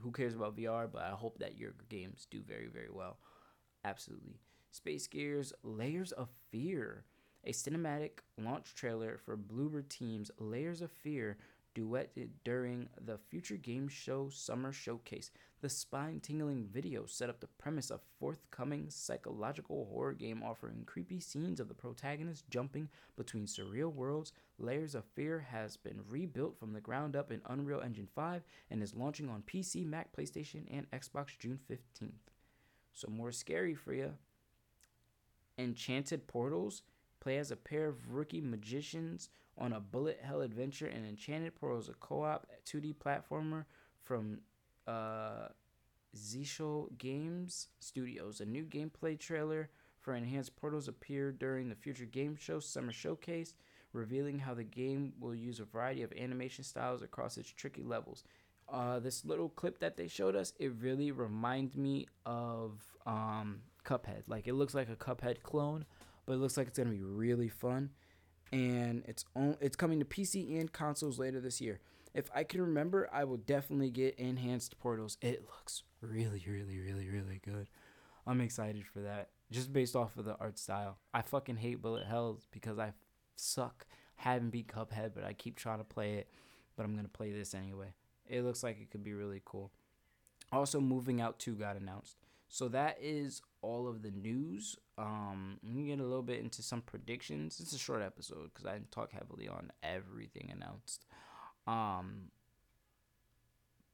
who 0.00 0.10
cares 0.10 0.34
about 0.34 0.56
VR? 0.56 0.88
But 0.90 1.02
I 1.02 1.10
hope 1.10 1.38
that 1.38 1.58
your 1.58 1.72
games 1.88 2.26
do 2.30 2.40
very, 2.46 2.68
very 2.68 2.90
well. 2.90 3.18
Absolutely. 3.84 4.40
Space 4.70 5.06
Gears 5.06 5.52
Layers 5.62 6.12
of 6.12 6.28
Fear, 6.50 7.04
a 7.44 7.52
cinematic 7.52 8.20
launch 8.38 8.74
trailer 8.74 9.18
for 9.24 9.36
Bloober 9.36 9.88
Team's 9.88 10.30
Layers 10.38 10.82
of 10.82 10.90
Fear 10.90 11.38
duetted 11.74 12.28
during 12.44 12.88
the 13.00 13.16
Future 13.16 13.56
Game 13.56 13.88
Show 13.88 14.28
Summer 14.30 14.72
Showcase. 14.72 15.30
The 15.60 15.68
spine 15.68 16.20
tingling 16.20 16.68
video 16.72 17.06
set 17.06 17.28
up 17.28 17.40
the 17.40 17.46
premise 17.46 17.90
of 17.90 18.00
forthcoming 18.18 18.86
psychological 18.88 19.86
horror 19.90 20.14
game 20.14 20.42
offering 20.42 20.84
creepy 20.86 21.20
scenes 21.20 21.60
of 21.60 21.68
the 21.68 21.74
protagonist 21.74 22.48
jumping 22.50 22.88
between 23.16 23.46
surreal 23.46 23.92
worlds. 23.92 24.32
Layers 24.58 24.94
of 24.94 25.04
Fear 25.14 25.46
has 25.50 25.76
been 25.76 26.00
rebuilt 26.08 26.58
from 26.58 26.72
the 26.72 26.80
ground 26.80 27.14
up 27.14 27.30
in 27.30 27.42
Unreal 27.46 27.80
Engine 27.80 28.08
5 28.14 28.42
and 28.70 28.82
is 28.82 28.94
launching 28.94 29.28
on 29.28 29.42
PC, 29.42 29.86
Mac, 29.86 30.14
PlayStation, 30.16 30.64
and 30.70 30.90
Xbox 30.90 31.38
June 31.38 31.58
15th. 31.70 32.10
So, 32.92 33.08
more 33.08 33.32
scary 33.32 33.74
for 33.74 33.92
you. 33.92 34.14
Enchanted 35.56 36.26
Portals 36.26 36.82
play 37.20 37.38
as 37.38 37.50
a 37.50 37.56
pair 37.56 37.86
of 37.86 38.12
rookie 38.12 38.40
magicians 38.40 39.28
on 39.58 39.72
a 39.72 39.80
bullet 39.80 40.18
hell 40.22 40.40
adventure 40.40 40.86
in 40.86 41.04
Enchanted 41.04 41.54
Portals, 41.54 41.88
a 41.88 41.94
co-op 41.94 42.46
2D 42.66 42.96
platformer 42.96 43.64
from 44.02 44.40
uh, 44.88 45.48
Games 46.98 47.68
Studios. 47.78 48.40
A 48.40 48.46
new 48.46 48.64
gameplay 48.64 49.18
trailer 49.18 49.70
for 50.00 50.14
Enchanted 50.14 50.56
Portals 50.56 50.88
appeared 50.88 51.38
during 51.38 51.68
the 51.68 51.74
Future 51.74 52.06
Game 52.06 52.36
Show 52.36 52.58
Summer 52.58 52.92
Showcase. 52.92 53.54
revealing 53.92 54.38
how 54.38 54.54
the 54.54 54.64
game 54.64 55.12
will 55.20 55.34
use 55.34 55.60
a 55.60 55.64
variety 55.64 56.02
of 56.02 56.12
animation 56.12 56.64
styles 56.64 57.02
across 57.02 57.36
its 57.36 57.50
tricky 57.50 57.82
levels. 57.82 58.24
Uh, 58.68 59.00
this 59.00 59.24
little 59.24 59.48
clip 59.48 59.80
that 59.80 59.96
they 59.96 60.06
showed 60.06 60.36
us, 60.36 60.52
it 60.60 60.72
really 60.80 61.10
reminds 61.10 61.76
me 61.76 62.06
of 62.24 62.80
um, 63.04 63.60
Cuphead. 63.84 64.22
Like 64.28 64.46
it 64.46 64.54
looks 64.54 64.74
like 64.74 64.88
a 64.88 64.96
Cuphead 64.96 65.42
clone, 65.42 65.84
but 66.30 66.36
it 66.36 66.42
looks 66.42 66.56
like 66.56 66.68
it's 66.68 66.78
gonna 66.78 66.90
be 66.90 67.02
really 67.02 67.48
fun. 67.48 67.90
And 68.52 69.02
it's 69.08 69.24
on, 69.34 69.56
it's 69.60 69.74
coming 69.74 69.98
to 69.98 70.04
PC 70.04 70.60
and 70.60 70.72
consoles 70.72 71.18
later 71.18 71.40
this 71.40 71.60
year. 71.60 71.80
If 72.14 72.30
I 72.32 72.44
can 72.44 72.60
remember, 72.60 73.10
I 73.12 73.24
will 73.24 73.38
definitely 73.38 73.90
get 73.90 74.16
Enchanted 74.16 74.78
Portals. 74.78 75.18
It 75.20 75.42
looks 75.42 75.82
really, 76.00 76.44
really, 76.46 76.78
really, 76.78 77.08
really 77.08 77.40
good. 77.44 77.68
I'm 78.28 78.40
excited 78.40 78.86
for 78.86 79.00
that. 79.00 79.30
Just 79.50 79.72
based 79.72 79.96
off 79.96 80.16
of 80.16 80.24
the 80.24 80.36
art 80.38 80.56
style. 80.56 80.98
I 81.12 81.22
fucking 81.22 81.56
hate 81.56 81.82
Bullet 81.82 82.06
Hells 82.06 82.46
because 82.52 82.78
I 82.78 82.92
suck. 83.34 83.88
Haven't 84.14 84.50
beat 84.50 84.68
Cuphead, 84.68 85.14
but 85.16 85.24
I 85.24 85.32
keep 85.32 85.56
trying 85.56 85.78
to 85.78 85.84
play 85.84 86.14
it. 86.14 86.30
But 86.76 86.84
I'm 86.84 86.94
gonna 86.94 87.08
play 87.08 87.32
this 87.32 87.54
anyway. 87.54 87.92
It 88.28 88.44
looks 88.44 88.62
like 88.62 88.80
it 88.80 88.92
could 88.92 89.02
be 89.02 89.14
really 89.14 89.42
cool. 89.44 89.72
Also, 90.52 90.80
Moving 90.80 91.20
Out 91.20 91.40
2 91.40 91.56
got 91.56 91.74
announced. 91.74 92.18
So 92.48 92.68
that 92.68 92.98
is 93.00 93.42
all 93.62 93.88
of 93.88 94.02
the 94.02 94.12
news. 94.12 94.76
Um, 95.00 95.58
let 95.64 95.74
me 95.74 95.86
get 95.86 95.98
a 95.98 96.04
little 96.04 96.22
bit 96.22 96.40
into 96.40 96.62
some 96.62 96.82
predictions. 96.82 97.58
It's 97.58 97.72
a 97.72 97.78
short 97.78 98.02
episode 98.02 98.50
because 98.52 98.66
I 98.66 98.80
talk 98.90 99.12
heavily 99.12 99.48
on 99.48 99.72
everything 99.82 100.50
announced. 100.52 101.06
Um, 101.66 102.30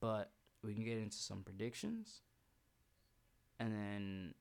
but 0.01 0.33
we 0.65 0.75
can 0.75 0.85
get 0.85 0.99
into 0.99 1.17
some 1.17 1.43
predictions, 1.43 2.23
and 3.61 3.73
then 3.73 4.35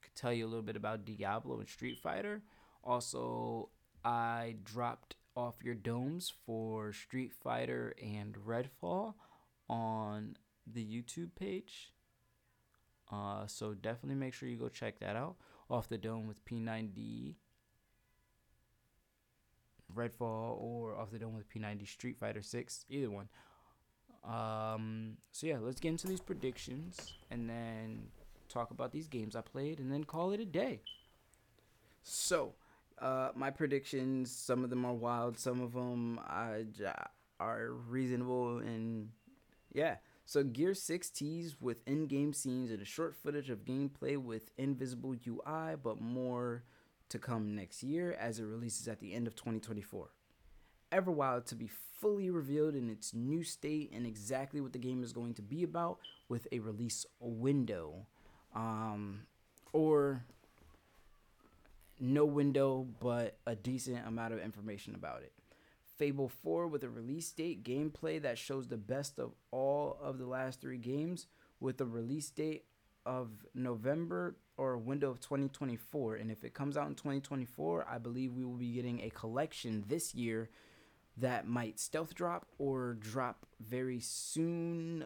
could 0.00 0.14
tell 0.14 0.32
you 0.32 0.46
a 0.46 0.48
little 0.48 0.62
bit 0.62 0.76
about 0.76 1.04
Diablo 1.04 1.58
and 1.58 1.68
Street 1.68 1.98
Fighter. 1.98 2.42
Also, 2.82 3.68
I 4.04 4.56
dropped 4.64 5.16
off 5.36 5.56
your 5.62 5.74
domes 5.74 6.32
for 6.46 6.94
Street 6.94 7.32
Fighter 7.34 7.94
and 8.02 8.36
Redfall 8.36 9.14
on 9.68 10.36
the 10.66 10.84
YouTube 10.84 11.34
page. 11.38 11.92
Uh, 13.12 13.46
so 13.46 13.74
definitely 13.74 14.18
make 14.18 14.32
sure 14.32 14.48
you 14.48 14.56
go 14.56 14.68
check 14.68 14.98
that 15.00 15.14
out. 15.14 15.36
Off 15.70 15.88
the 15.88 15.98
dome 15.98 16.26
with 16.26 16.44
P90 16.44 17.34
Redfall 19.94 20.60
or 20.60 20.96
Off 20.96 21.10
the 21.10 21.18
Dome 21.18 21.34
with 21.34 21.48
P90 21.48 21.86
Street 21.86 22.18
Fighter 22.18 22.42
6, 22.42 22.84
either 22.88 23.10
one. 23.10 23.28
Um, 24.24 25.16
so 25.32 25.46
yeah, 25.46 25.58
let's 25.60 25.80
get 25.80 25.90
into 25.90 26.06
these 26.06 26.20
predictions 26.20 27.14
and 27.30 27.48
then 27.48 28.08
talk 28.48 28.70
about 28.70 28.92
these 28.92 29.08
games 29.08 29.36
I 29.36 29.40
played 29.40 29.78
and 29.78 29.92
then 29.92 30.04
call 30.04 30.32
it 30.32 30.40
a 30.40 30.44
day. 30.44 30.80
So, 32.02 32.54
uh, 33.00 33.30
my 33.34 33.50
predictions, 33.50 34.30
some 34.30 34.64
of 34.64 34.70
them 34.70 34.84
are 34.84 34.94
wild, 34.94 35.38
some 35.38 35.60
of 35.60 35.72
them 35.72 36.18
uh, 36.28 36.60
are 37.38 37.72
reasonable, 37.88 38.58
and 38.58 39.10
yeah. 39.72 39.96
So, 40.28 40.44
Gear 40.44 40.74
6 40.74 41.08
teased 41.08 41.56
with 41.58 41.78
in 41.86 42.06
game 42.06 42.34
scenes 42.34 42.70
and 42.70 42.82
a 42.82 42.84
short 42.84 43.16
footage 43.16 43.48
of 43.48 43.64
gameplay 43.64 44.18
with 44.18 44.50
invisible 44.58 45.16
UI, 45.26 45.76
but 45.82 46.02
more 46.02 46.64
to 47.08 47.18
come 47.18 47.54
next 47.54 47.82
year 47.82 48.14
as 48.20 48.38
it 48.38 48.44
releases 48.44 48.88
at 48.88 49.00
the 49.00 49.14
end 49.14 49.26
of 49.26 49.34
2024. 49.34 50.10
Everwild 50.92 51.46
to 51.46 51.54
be 51.54 51.70
fully 51.98 52.28
revealed 52.28 52.74
in 52.74 52.90
its 52.90 53.14
new 53.14 53.42
state 53.42 53.90
and 53.90 54.06
exactly 54.06 54.60
what 54.60 54.74
the 54.74 54.78
game 54.78 55.02
is 55.02 55.14
going 55.14 55.32
to 55.32 55.40
be 55.40 55.62
about 55.62 55.98
with 56.28 56.46
a 56.52 56.58
release 56.58 57.06
window. 57.20 58.06
Um, 58.54 59.20
or 59.72 60.26
no 61.98 62.26
window, 62.26 62.86
but 63.00 63.38
a 63.46 63.56
decent 63.56 64.06
amount 64.06 64.34
of 64.34 64.40
information 64.40 64.94
about 64.94 65.22
it. 65.22 65.32
Fable 65.98 66.28
4 66.28 66.68
with 66.68 66.84
a 66.84 66.88
release 66.88 67.30
date 67.32 67.64
gameplay 67.64 68.22
that 68.22 68.38
shows 68.38 68.68
the 68.68 68.76
best 68.76 69.18
of 69.18 69.32
all 69.50 69.98
of 70.00 70.18
the 70.18 70.26
last 70.26 70.60
three 70.60 70.78
games 70.78 71.26
with 71.60 71.80
a 71.80 71.84
release 71.84 72.30
date 72.30 72.64
of 73.04 73.30
November 73.54 74.36
or 74.56 74.76
window 74.76 75.10
of 75.10 75.20
2024. 75.20 76.16
And 76.16 76.30
if 76.30 76.44
it 76.44 76.54
comes 76.54 76.76
out 76.76 76.88
in 76.88 76.94
2024, 76.94 77.86
I 77.90 77.98
believe 77.98 78.34
we 78.34 78.44
will 78.44 78.52
be 78.52 78.72
getting 78.72 79.02
a 79.02 79.10
collection 79.10 79.84
this 79.88 80.14
year 80.14 80.50
that 81.16 81.48
might 81.48 81.80
stealth 81.80 82.14
drop 82.14 82.46
or 82.58 82.96
drop 83.00 83.46
very 83.60 83.98
soon 83.98 85.04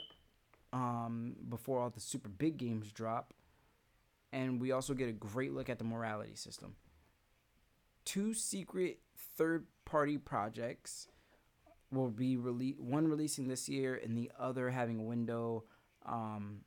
um, 0.72 1.36
before 1.48 1.80
all 1.80 1.90
the 1.90 2.00
super 2.00 2.28
big 2.28 2.58
games 2.58 2.92
drop. 2.92 3.32
And 4.32 4.60
we 4.60 4.72
also 4.72 4.94
get 4.94 5.08
a 5.08 5.12
great 5.12 5.52
look 5.52 5.68
at 5.68 5.78
the 5.78 5.84
morality 5.84 6.34
system. 6.34 6.74
Two 8.04 8.34
secret 8.34 9.00
third 9.36 9.66
party 9.84 10.18
projects 10.18 11.08
will 11.90 12.10
be 12.10 12.36
released, 12.36 12.80
one 12.80 13.06
releasing 13.06 13.48
this 13.48 13.68
year 13.68 14.00
and 14.02 14.16
the 14.16 14.30
other 14.38 14.70
having 14.70 14.98
a 14.98 15.04
window 15.04 15.64
um, 16.06 16.60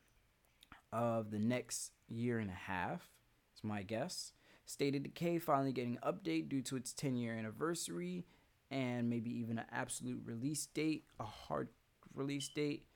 of 0.92 1.30
the 1.30 1.38
next 1.38 1.92
year 2.08 2.38
and 2.38 2.50
a 2.50 2.54
half. 2.54 3.08
It's 3.52 3.64
my 3.64 3.82
guess. 3.82 4.32
State 4.64 4.96
of 4.96 5.02
Decay 5.02 5.38
finally 5.38 5.72
getting 5.72 5.98
an 6.02 6.12
update 6.12 6.48
due 6.48 6.62
to 6.62 6.76
its 6.76 6.92
10 6.92 7.16
year 7.16 7.34
anniversary 7.34 8.24
and 8.70 9.08
maybe 9.08 9.30
even 9.30 9.58
an 9.58 9.66
absolute 9.70 10.20
release 10.24 10.66
date, 10.66 11.04
a 11.20 11.24
hard 11.24 11.68
release 12.14 12.48
date. 12.48 12.86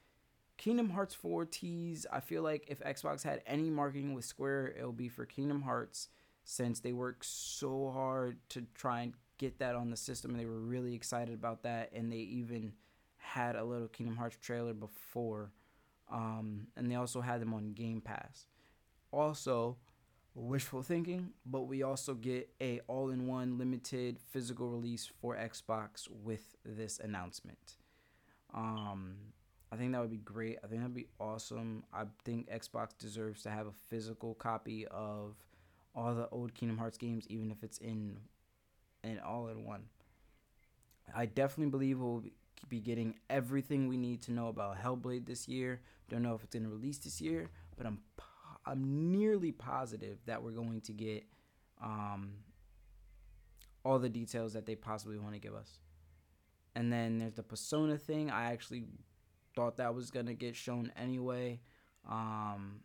Kingdom 0.56 0.90
Hearts 0.90 1.14
4 1.14 1.46
tease. 1.46 2.06
I 2.12 2.20
feel 2.20 2.42
like 2.42 2.66
if 2.68 2.80
Xbox 2.80 3.22
had 3.22 3.42
any 3.46 3.70
marketing 3.70 4.14
with 4.14 4.24
Square, 4.24 4.74
it'll 4.76 4.92
be 4.92 5.08
for 5.08 5.24
Kingdom 5.24 5.62
Hearts 5.62 6.08
since 6.50 6.80
they 6.80 6.92
worked 6.92 7.24
so 7.24 7.92
hard 7.94 8.36
to 8.48 8.66
try 8.74 9.02
and 9.02 9.14
get 9.38 9.60
that 9.60 9.76
on 9.76 9.88
the 9.88 9.96
system 9.96 10.32
and 10.32 10.40
they 10.40 10.46
were 10.46 10.58
really 10.58 10.96
excited 10.96 11.32
about 11.32 11.62
that 11.62 11.92
and 11.92 12.10
they 12.10 12.16
even 12.16 12.72
had 13.18 13.54
a 13.54 13.62
little 13.62 13.86
Kingdom 13.86 14.16
Hearts 14.16 14.36
trailer 14.42 14.74
before 14.74 15.52
um, 16.10 16.66
and 16.76 16.90
they 16.90 16.96
also 16.96 17.20
had 17.20 17.40
them 17.40 17.54
on 17.54 17.72
Game 17.72 18.00
Pass. 18.00 18.46
Also, 19.12 19.76
wishful 20.34 20.82
thinking, 20.82 21.30
but 21.46 21.62
we 21.62 21.84
also 21.84 22.14
get 22.14 22.50
a 22.60 22.80
all-in-one 22.88 23.56
limited 23.56 24.18
physical 24.18 24.70
release 24.70 25.08
for 25.20 25.36
Xbox 25.36 26.08
with 26.10 26.56
this 26.64 26.98
announcement. 26.98 27.76
Um, 28.52 29.14
I 29.70 29.76
think 29.76 29.92
that 29.92 30.00
would 30.00 30.10
be 30.10 30.16
great. 30.16 30.58
I 30.64 30.66
think 30.66 30.80
that'd 30.80 30.94
be 30.94 31.06
awesome. 31.20 31.84
I 31.94 32.06
think 32.24 32.50
Xbox 32.50 32.98
deserves 32.98 33.44
to 33.44 33.50
have 33.50 33.68
a 33.68 33.72
physical 33.88 34.34
copy 34.34 34.84
of 34.88 35.36
all 35.94 36.14
the 36.14 36.28
old 36.30 36.54
Kingdom 36.54 36.78
Hearts 36.78 36.98
games, 36.98 37.26
even 37.28 37.50
if 37.50 37.62
it's 37.62 37.78
in 37.78 38.18
an 39.02 39.20
all-in-one. 39.24 39.84
I 41.14 41.26
definitely 41.26 41.70
believe 41.70 41.98
we'll 41.98 42.24
be 42.68 42.80
getting 42.80 43.14
everything 43.28 43.88
we 43.88 43.96
need 43.96 44.22
to 44.22 44.32
know 44.32 44.48
about 44.48 44.78
Hellblade 44.78 45.26
this 45.26 45.48
year. 45.48 45.80
Don't 46.08 46.22
know 46.22 46.34
if 46.34 46.44
it's 46.44 46.54
gonna 46.54 46.68
release 46.68 46.98
this 46.98 47.20
year, 47.20 47.50
but 47.76 47.86
I'm 47.86 47.98
I'm 48.66 49.10
nearly 49.10 49.52
positive 49.52 50.18
that 50.26 50.42
we're 50.42 50.50
going 50.50 50.82
to 50.82 50.92
get 50.92 51.24
um, 51.82 52.34
all 53.84 53.98
the 53.98 54.08
details 54.08 54.52
that 54.52 54.66
they 54.66 54.74
possibly 54.74 55.18
want 55.18 55.32
to 55.32 55.40
give 55.40 55.54
us. 55.54 55.78
And 56.76 56.92
then 56.92 57.18
there's 57.18 57.34
the 57.34 57.42
Persona 57.42 57.96
thing. 57.96 58.30
I 58.30 58.52
actually 58.52 58.84
thought 59.56 59.78
that 59.78 59.94
was 59.94 60.10
gonna 60.10 60.34
get 60.34 60.54
shown 60.54 60.92
anyway. 60.96 61.60
Um, 62.08 62.80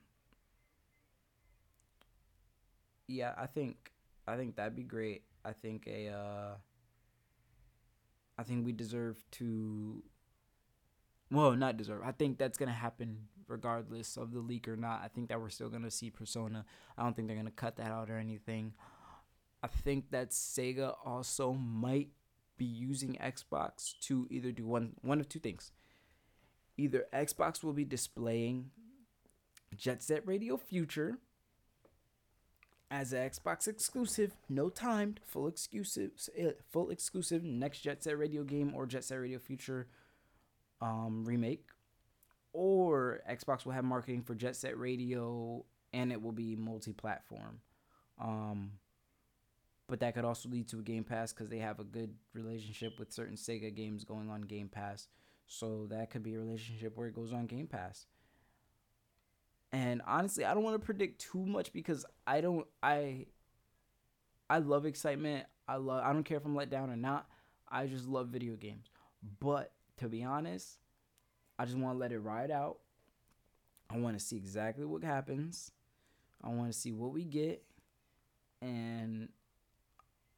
yeah, 3.07 3.33
I 3.37 3.45
think 3.47 3.91
I 4.27 4.35
think 4.37 4.55
that'd 4.55 4.75
be 4.75 4.83
great. 4.83 5.23
I 5.43 5.53
think 5.53 5.87
a 5.87 6.09
uh, 6.09 6.55
I 8.37 8.43
think 8.43 8.65
we 8.65 8.71
deserve 8.71 9.17
to 9.31 10.03
well, 11.31 11.55
not 11.55 11.77
deserve. 11.77 12.01
I 12.03 12.11
think 12.11 12.37
that's 12.37 12.57
gonna 12.57 12.71
happen 12.71 13.27
regardless 13.47 14.17
of 14.17 14.31
the 14.31 14.39
leak 14.39 14.67
or 14.67 14.75
not. 14.75 15.01
I 15.03 15.07
think 15.07 15.29
that 15.29 15.39
we're 15.39 15.49
still 15.49 15.69
gonna 15.69 15.91
see 15.91 16.09
Persona. 16.09 16.65
I 16.97 17.03
don't 17.03 17.15
think 17.15 17.27
they're 17.27 17.37
gonna 17.37 17.51
cut 17.51 17.77
that 17.77 17.91
out 17.91 18.09
or 18.09 18.17
anything. 18.17 18.73
I 19.63 19.67
think 19.67 20.11
that 20.11 20.29
Sega 20.29 20.95
also 21.03 21.53
might 21.53 22.09
be 22.57 22.65
using 22.65 23.13
Xbox 23.15 23.93
to 24.01 24.27
either 24.29 24.51
do 24.51 24.65
one 24.65 24.93
one 25.01 25.19
of 25.19 25.29
two 25.29 25.39
things. 25.39 25.71
Either 26.77 27.05
Xbox 27.13 27.63
will 27.63 27.73
be 27.73 27.85
displaying 27.85 28.71
Jet 29.75 30.03
Set 30.03 30.27
Radio 30.27 30.57
Future 30.57 31.19
as 32.91 33.13
an 33.13 33.29
Xbox 33.29 33.67
exclusive, 33.67 34.33
no 34.47 34.69
timed, 34.69 35.19
full 35.25 35.47
exclusive, 35.47 36.11
eh, 36.37 36.51
full 36.71 36.89
exclusive 36.89 37.43
next 37.43 37.81
Jet 37.81 38.03
Set 38.03 38.17
Radio 38.17 38.43
game 38.43 38.73
or 38.75 38.85
Jet 38.85 39.03
Set 39.03 39.15
Radio 39.15 39.39
Future 39.39 39.87
um, 40.81 41.25
remake, 41.25 41.65
or 42.53 43.21
Xbox 43.29 43.65
will 43.65 43.73
have 43.73 43.83
marketing 43.83 44.21
for 44.21 44.35
Jet 44.35 44.55
Set 44.55 44.77
Radio 44.77 45.65
and 45.93 46.11
it 46.11 46.21
will 46.21 46.31
be 46.31 46.55
multi-platform. 46.55 47.59
Um, 48.21 48.71
but 49.87 49.99
that 49.99 50.15
could 50.15 50.25
also 50.25 50.49
lead 50.49 50.67
to 50.69 50.79
a 50.79 50.81
Game 50.81 51.03
Pass 51.03 51.31
because 51.31 51.49
they 51.49 51.59
have 51.59 51.79
a 51.79 51.83
good 51.83 52.13
relationship 52.33 52.99
with 52.99 53.13
certain 53.13 53.35
Sega 53.35 53.73
games 53.73 54.03
going 54.03 54.29
on 54.29 54.41
Game 54.41 54.67
Pass. 54.67 55.07
So 55.47 55.87
that 55.89 56.09
could 56.09 56.23
be 56.23 56.33
a 56.33 56.39
relationship 56.39 56.97
where 56.97 57.07
it 57.07 57.15
goes 57.15 57.33
on 57.33 57.45
Game 57.45 57.67
Pass. 57.67 58.07
And 59.75 60.01
honestly, 60.07 60.45
I 60.45 60.53
don't 60.53 60.63
want 60.63 60.79
to 60.79 60.85
predict 60.85 61.19
too 61.19 61.45
much 61.45 61.73
because 61.73 62.05
I 62.25 62.39
don't 62.39 62.65
I 62.81 63.25
I 64.49 64.59
love 64.59 64.85
excitement. 64.85 65.47
I 65.67 65.75
love. 65.75 66.01
I 66.01 66.13
don't 66.13 66.23
care 66.23 66.38
if 66.38 66.45
I'm 66.45 66.55
let 66.55 66.69
down 66.69 66.89
or 66.89 66.95
not. 66.95 67.27
I 67.67 67.85
just 67.88 68.07
love 68.07 68.29
video 68.29 68.55
games. 68.55 68.85
But 69.41 69.73
to 69.97 70.07
be 70.07 70.23
honest, 70.23 70.77
I 71.59 71.65
just 71.65 71.77
want 71.77 71.95
to 71.95 71.99
let 71.99 72.13
it 72.13 72.19
ride 72.19 72.51
out. 72.51 72.77
I 73.89 73.97
want 73.97 74.17
to 74.17 74.23
see 74.23 74.38
exactly 74.38 74.85
what 74.85 75.03
happens. 75.03 75.71
I 76.41 76.49
want 76.49 76.71
to 76.71 76.77
see 76.77 76.93
what 76.93 77.11
we 77.11 77.25
get, 77.25 77.61
and 78.61 79.27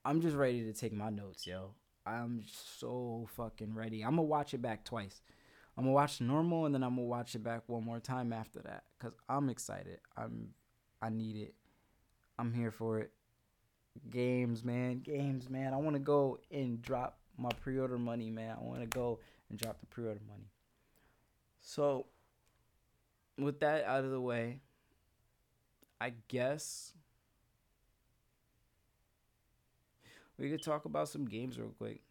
I'm 0.04 0.20
just 0.22 0.36
ready 0.36 0.64
to 0.64 0.74
take 0.74 0.94
my 0.94 1.12
notes, 1.12 1.46
yo. 1.46 1.76
I'm 2.08 2.44
so 2.80 3.28
fucking 3.36 3.76
ready. 3.76 4.02
I'm 4.02 4.16
gonna 4.16 4.24
watch 4.24 4.56
it 4.56 4.64
back 4.64 4.84
twice. 4.84 5.22
I'm 5.78 5.84
gonna 5.84 5.94
watch 5.94 6.20
normal 6.20 6.66
and 6.66 6.74
then 6.74 6.84
I'm 6.84 6.96
gonna 6.96 7.08
watch 7.08 7.36
it 7.36 7.44
back 7.44 7.64
one 7.68 7.84
more 7.84 8.00
time 8.00 8.34
after 8.34 8.60
that 8.62 8.84
because 8.98 9.14
I'm 9.30 9.50
excited. 9.50 10.00
I'm 10.18 10.50
I 11.02 11.10
need 11.10 11.36
it. 11.36 11.54
I'm 12.40 12.52
here 12.54 12.72
for 12.72 13.00
it. 13.00 13.12
Games, 14.10 14.64
man, 14.64 15.00
games, 15.00 15.50
man. 15.50 15.74
I 15.74 15.78
want 15.78 15.96
to 15.96 16.00
go 16.00 16.40
and 16.52 16.82
drop 16.82 17.20
my 17.38 17.50
pre-order 17.62 17.98
money, 17.98 18.30
man. 18.30 18.58
I 18.60 18.64
want 18.64 18.82
to 18.82 18.88
go 18.88 19.20
and 19.50 19.60
drop 19.60 19.80
the 19.80 19.86
pre-order 19.88 20.22
money. 20.28 20.50
So, 21.62 22.08
with 23.38 23.60
that 23.60 23.86
out 23.86 24.04
of 24.04 24.12
the 24.12 24.22
way, 24.22 24.60
I 26.00 26.14
guess 26.28 26.94
we 30.38 30.50
could 30.50 30.62
talk 30.62 30.86
about 30.86 31.10
some 31.10 31.26
games 31.26 31.58
real 31.58 31.74
quick. 31.78 32.02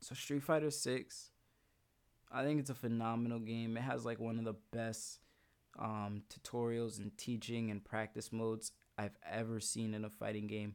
So 0.00 0.14
Street 0.14 0.42
Fighter 0.42 0.70
6 0.70 1.31
I 2.32 2.44
think 2.44 2.60
it's 2.60 2.70
a 2.70 2.74
phenomenal 2.74 3.38
game. 3.38 3.76
It 3.76 3.82
has 3.82 4.04
like 4.04 4.18
one 4.18 4.38
of 4.38 4.44
the 4.44 4.56
best 4.72 5.20
um, 5.78 6.22
tutorials 6.32 6.98
and 6.98 7.16
teaching 7.18 7.70
and 7.70 7.84
practice 7.84 8.32
modes 8.32 8.72
I've 8.96 9.16
ever 9.30 9.60
seen 9.60 9.94
in 9.94 10.04
a 10.04 10.10
fighting 10.10 10.46
game 10.46 10.74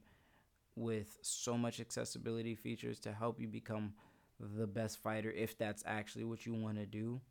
with 0.76 1.17
so 1.22 1.58
much 1.58 1.80
accessibility 1.80 2.54
features 2.54 3.00
to 3.00 3.12
help 3.12 3.39
you 3.39 3.48
become 3.48 3.93
the 4.39 4.67
best 4.67 5.00
fighter 5.00 5.32
if 5.32 5.58
that's 5.58 5.84
actually 5.86 6.26
what 6.26 6.46
you 6.46 6.54
want 6.54 6.78
to 6.78 6.86
do. 6.86 7.22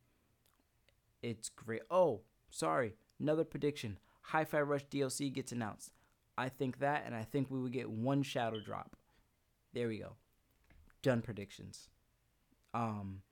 It's 1.23 1.49
great. 1.49 1.83
Oh, 1.91 2.23
sorry. 2.51 2.95
Another 3.21 3.45
prediction. 3.45 3.99
Hi-Fi 4.23 4.61
Rush 4.61 4.87
DLC 4.87 5.33
gets 5.33 5.53
announced. 5.53 5.93
I 6.37 6.49
think 6.49 6.81
that 6.81 7.05
and 7.07 7.15
I 7.15 7.23
think 7.23 7.51
we 7.51 7.61
would 7.61 7.73
get 7.73 7.89
one 7.89 8.23
shadow 8.23 8.61
drop. 8.61 8.97
There 9.73 9.89
we 9.89 9.99
go. 9.99 10.17
Done 11.03 11.23
predictions. 11.23 11.89
Um 12.75 13.23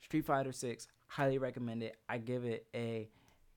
Street 0.00 0.24
Fighter 0.24 0.52
6, 0.52 0.86
highly 1.06 1.38
recommend 1.38 1.82
it. 1.82 1.96
I 2.08 2.18
give 2.18 2.44
it 2.44 2.66
a 2.74 3.08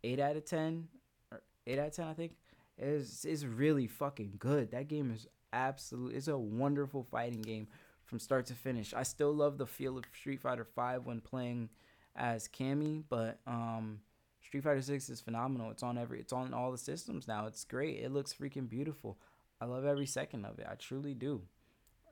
8 0.03 0.19
out 0.19 0.35
of 0.35 0.45
10 0.45 0.87
or 1.31 1.41
8 1.67 1.79
out 1.79 1.87
of 1.87 1.95
10 1.95 2.07
I 2.07 2.13
think. 2.13 2.33
It's 2.77 3.25
it's 3.25 3.43
really 3.43 3.87
fucking 3.87 4.35
good. 4.39 4.71
That 4.71 4.87
game 4.87 5.11
is 5.11 5.27
absolute 5.53 6.15
it's 6.15 6.29
a 6.29 6.37
wonderful 6.37 7.03
fighting 7.03 7.41
game 7.41 7.67
from 8.05 8.19
start 8.19 8.45
to 8.47 8.53
finish. 8.53 8.93
I 8.93 9.03
still 9.03 9.33
love 9.33 9.57
the 9.57 9.67
feel 9.67 9.97
of 9.97 10.05
Street 10.13 10.41
Fighter 10.41 10.65
5 10.65 11.05
when 11.05 11.21
playing 11.21 11.69
as 12.15 12.47
Cammy, 12.47 13.03
but 13.09 13.39
um 13.45 13.99
Street 14.43 14.63
Fighter 14.63 14.81
6 14.81 15.09
is 15.09 15.21
phenomenal. 15.21 15.71
It's 15.71 15.83
on 15.83 15.97
every 15.97 16.19
it's 16.19 16.33
on 16.33 16.53
all 16.53 16.71
the 16.71 16.77
systems 16.77 17.27
now. 17.27 17.45
It's 17.45 17.63
great. 17.63 17.99
It 17.99 18.11
looks 18.11 18.33
freaking 18.33 18.67
beautiful. 18.67 19.17
I 19.59 19.65
love 19.65 19.85
every 19.85 20.07
second 20.07 20.45
of 20.45 20.57
it. 20.57 20.67
I 20.69 20.75
truly 20.75 21.13
do 21.13 21.43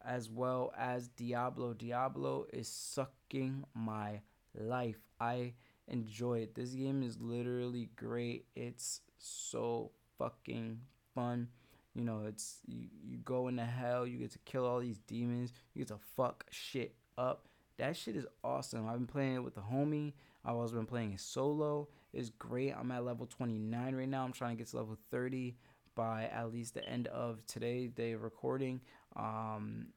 as 0.06 0.30
well 0.30 0.74
as 0.78 1.08
Diablo. 1.10 1.74
Diablo 1.74 2.46
is 2.52 2.68
sucking 2.68 3.66
my 3.74 4.22
life. 4.56 5.00
I 5.20 5.54
enjoy 5.88 6.40
it. 6.40 6.56
This 6.56 6.72
game 6.72 7.04
is 7.04 7.20
literally 7.20 7.90
great. 7.96 8.46
It's 8.56 9.02
so 9.18 9.92
fucking 10.18 10.80
fun. 11.14 11.50
You 11.96 12.04
know, 12.04 12.24
it's 12.28 12.60
you, 12.66 12.88
you 13.04 13.18
go 13.18 13.48
into 13.48 13.66
hell, 13.66 14.06
you 14.06 14.20
get 14.20 14.32
to 14.32 14.40
kill 14.40 14.66
all 14.66 14.80
these 14.80 15.00
demons, 15.00 15.52
you 15.74 15.80
get 15.80 15.90
to 15.90 16.00
fuck 16.16 16.46
shit 16.52 16.96
up. 17.18 17.48
That 17.78 17.96
shit 17.96 18.16
is 18.16 18.26
awesome. 18.44 18.88
I've 18.88 18.98
been 18.98 19.08
playing 19.08 19.36
it 19.36 19.44
with 19.44 19.56
the 19.56 19.62
homie. 19.62 20.14
I've 20.46 20.56
also 20.56 20.76
been 20.76 20.86
playing 20.86 21.14
it 21.14 21.20
solo. 21.20 21.88
It's 22.14 22.30
great. 22.30 22.74
I'm 22.78 22.92
at 22.92 23.06
level 23.06 23.26
29 23.26 23.96
right 23.96 24.08
now. 24.08 24.24
I'm 24.24 24.32
trying 24.32 24.56
to 24.56 24.58
get 24.58 24.70
to 24.72 24.78
level 24.78 24.98
30 25.12 25.56
by 26.00 26.30
at 26.32 26.54
least 26.54 26.76
the 26.76 26.86
end 26.88 27.08
of 27.08 27.46
today 27.46 27.88
day 27.88 28.16
recording 28.16 28.80
um, 29.18 29.88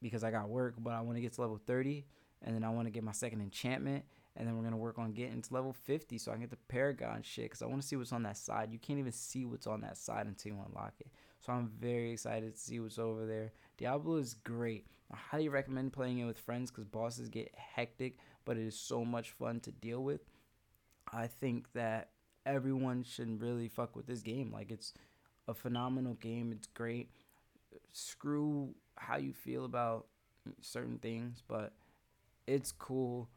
because 0.00 0.22
I 0.22 0.30
got 0.30 0.48
work, 0.48 0.76
but 0.78 0.92
I 0.92 1.00
want 1.00 1.16
to 1.16 1.20
get 1.20 1.32
to 1.32 1.40
level 1.40 1.58
30 1.66 2.06
and 2.44 2.54
then 2.54 2.62
I 2.62 2.70
want 2.70 2.86
to 2.86 2.92
get 2.92 3.02
my 3.02 3.10
second 3.10 3.40
enchantment 3.40 4.04
and 4.36 4.46
then 4.46 4.54
we're 4.54 4.62
going 4.62 4.72
to 4.72 4.78
work 4.78 5.00
on 5.00 5.10
getting 5.10 5.42
to 5.42 5.52
level 5.52 5.72
50 5.72 6.16
so 6.16 6.30
I 6.30 6.34
can 6.34 6.42
get 6.42 6.50
the 6.50 6.58
Paragon 6.68 7.22
shit 7.22 7.46
because 7.46 7.60
I 7.60 7.66
want 7.66 7.82
to 7.82 7.88
see 7.88 7.96
what's 7.96 8.12
on 8.12 8.22
that 8.22 8.36
side. 8.36 8.68
You 8.70 8.78
can't 8.78 9.00
even 9.00 9.10
see 9.10 9.46
what's 9.46 9.66
on 9.66 9.80
that 9.80 9.98
side 9.98 10.26
until 10.28 10.52
you 10.52 10.64
unlock 10.64 10.94
it. 11.00 11.08
So 11.44 11.52
I'm 11.52 11.72
very 11.80 12.12
excited 12.12 12.54
to 12.54 12.60
see 12.60 12.78
what's 12.78 13.00
over 13.00 13.26
there. 13.26 13.50
Diablo 13.78 14.18
is 14.18 14.34
great. 14.34 14.86
I 15.12 15.16
highly 15.16 15.48
recommend 15.48 15.92
playing 15.92 16.20
it 16.20 16.24
with 16.24 16.38
friends 16.38 16.70
because 16.70 16.84
bosses 16.84 17.28
get 17.28 17.52
hectic, 17.56 18.18
but 18.44 18.56
it 18.56 18.64
is 18.64 18.78
so 18.78 19.04
much 19.04 19.32
fun 19.32 19.58
to 19.60 19.72
deal 19.72 20.04
with. 20.04 20.20
I 21.12 21.26
think 21.26 21.72
that 21.72 22.10
everyone 22.46 23.02
should 23.02 23.42
really 23.42 23.66
fuck 23.66 23.96
with 23.96 24.06
this 24.06 24.22
game. 24.22 24.52
Like 24.52 24.70
it's 24.70 24.94
a 25.48 25.54
phenomenal 25.54 26.14
game. 26.14 26.52
It's 26.52 26.68
great. 26.68 27.10
Screw 27.92 28.74
how 28.96 29.16
you 29.16 29.32
feel 29.32 29.64
about 29.64 30.06
certain 30.60 30.98
things, 30.98 31.42
but 31.48 31.72
it's 32.46 32.70
cool. 32.70 33.28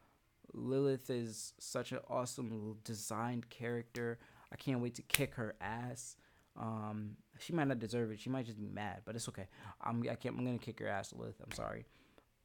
Lilith 0.54 1.10
is 1.10 1.54
such 1.58 1.92
an 1.92 2.00
awesome 2.10 2.76
designed 2.84 3.50
character. 3.50 4.20
I 4.52 4.58
can't 4.58 4.82
wait 4.82 4.96
to 4.96 5.02
kick 5.04 5.36
her 5.36 5.56
ass. 5.62 6.18
Um, 6.60 7.16
she 7.40 7.54
might 7.54 7.70
not 7.70 7.80
deserve 7.80 8.12
it. 8.12 8.20
She 8.20 8.30
might 8.30 8.46
just 8.46 8.60
be 8.60 8.68
mad, 8.68 9.02
but 9.06 9.16
it's 9.16 9.30
okay. 9.30 9.48
I'm 9.82 10.02
I 10.02 10.16
can't. 10.16 10.38
I'm 10.38 10.46
gonna 10.46 10.58
kick 10.58 10.80
her 10.80 10.88
ass, 10.88 11.14
Lilith. 11.18 11.42
I'm 11.42 11.54
sorry. 11.54 11.86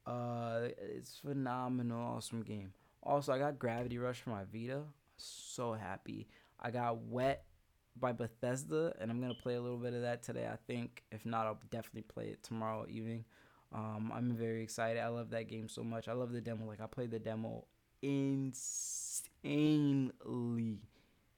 Uh, 0.05 0.69
it's 0.77 1.17
phenomenal, 1.17 2.15
awesome 2.15 2.41
game. 2.41 2.71
Also, 3.03 3.33
I 3.33 3.39
got 3.39 3.59
Gravity 3.59 3.97
Rush 3.97 4.21
for 4.21 4.29
my 4.29 4.43
Vita. 4.51 4.83
So 5.17 5.73
happy. 5.73 6.27
I 6.59 6.71
got 6.71 6.97
Wet 7.01 7.43
by 7.99 8.11
Bethesda, 8.11 8.93
and 8.99 9.11
I'm 9.11 9.19
gonna 9.21 9.33
play 9.33 9.55
a 9.55 9.61
little 9.61 9.77
bit 9.77 9.93
of 9.93 10.01
that 10.01 10.23
today. 10.23 10.47
I 10.51 10.57
think. 10.67 11.03
If 11.11 11.25
not, 11.25 11.45
I'll 11.45 11.59
definitely 11.69 12.03
play 12.03 12.27
it 12.27 12.43
tomorrow 12.43 12.85
evening. 12.89 13.25
Um, 13.73 14.11
I'm 14.13 14.31
very 14.31 14.63
excited. 14.63 15.01
I 15.01 15.07
love 15.09 15.29
that 15.31 15.47
game 15.49 15.67
so 15.67 15.83
much. 15.83 16.07
I 16.07 16.13
love 16.13 16.31
the 16.31 16.41
demo. 16.41 16.65
Like 16.65 16.81
I 16.81 16.87
played 16.87 17.11
the 17.11 17.19
demo 17.19 17.65
insanely 18.01 19.21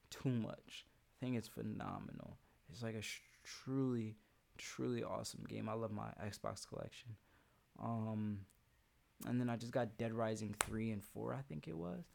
too 0.10 0.30
much. 0.30 0.86
I 1.20 1.26
think 1.26 1.38
it's 1.38 1.48
phenomenal. 1.48 2.38
It's 2.72 2.84
like 2.84 2.96
a 2.96 3.02
sh- 3.02 3.22
truly, 3.44 4.16
truly 4.58 5.04
awesome 5.04 5.44
game. 5.48 5.68
I 5.68 5.74
love 5.74 5.92
my 5.92 6.10
Xbox 6.24 6.68
collection. 6.68 7.16
Um, 7.82 8.40
and 9.28 9.40
then 9.40 9.50
I 9.50 9.56
just 9.56 9.72
got 9.72 9.98
Dead 9.98 10.14
Rising 10.14 10.56
3 10.60 10.92
and 10.92 11.04
4, 11.04 11.34
I 11.34 11.42
think 11.42 11.68
it 11.68 11.78
was. 11.78 12.06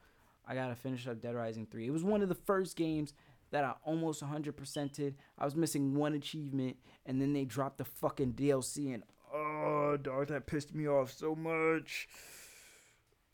I 0.47 0.55
got 0.55 0.69
to 0.69 0.75
finish 0.75 1.07
up 1.07 1.21
Dead 1.21 1.35
Rising 1.35 1.67
3. 1.71 1.87
It 1.87 1.91
was 1.91 2.05
one 2.05 2.23
of 2.23 2.29
the 2.29 2.35
first 2.35 2.77
games 2.77 3.15
that 3.55 3.63
I 3.63 3.75
almost 3.85 4.21
100%ed. 4.21 5.15
I 5.39 5.45
was 5.45 5.55
missing 5.55 5.95
one 5.95 6.15
achievement, 6.15 6.77
and 7.07 7.21
then 7.21 7.33
they 7.33 7.45
dropped 7.45 7.79
the 7.79 7.85
fucking 7.85 8.33
DLC, 8.33 8.93
and 8.93 9.05
oh, 9.33 9.97
dog, 9.97 10.27
that 10.27 10.49
pissed 10.49 10.75
me 10.75 10.89
off 10.89 11.13
so 11.13 11.37
much. 11.37 12.09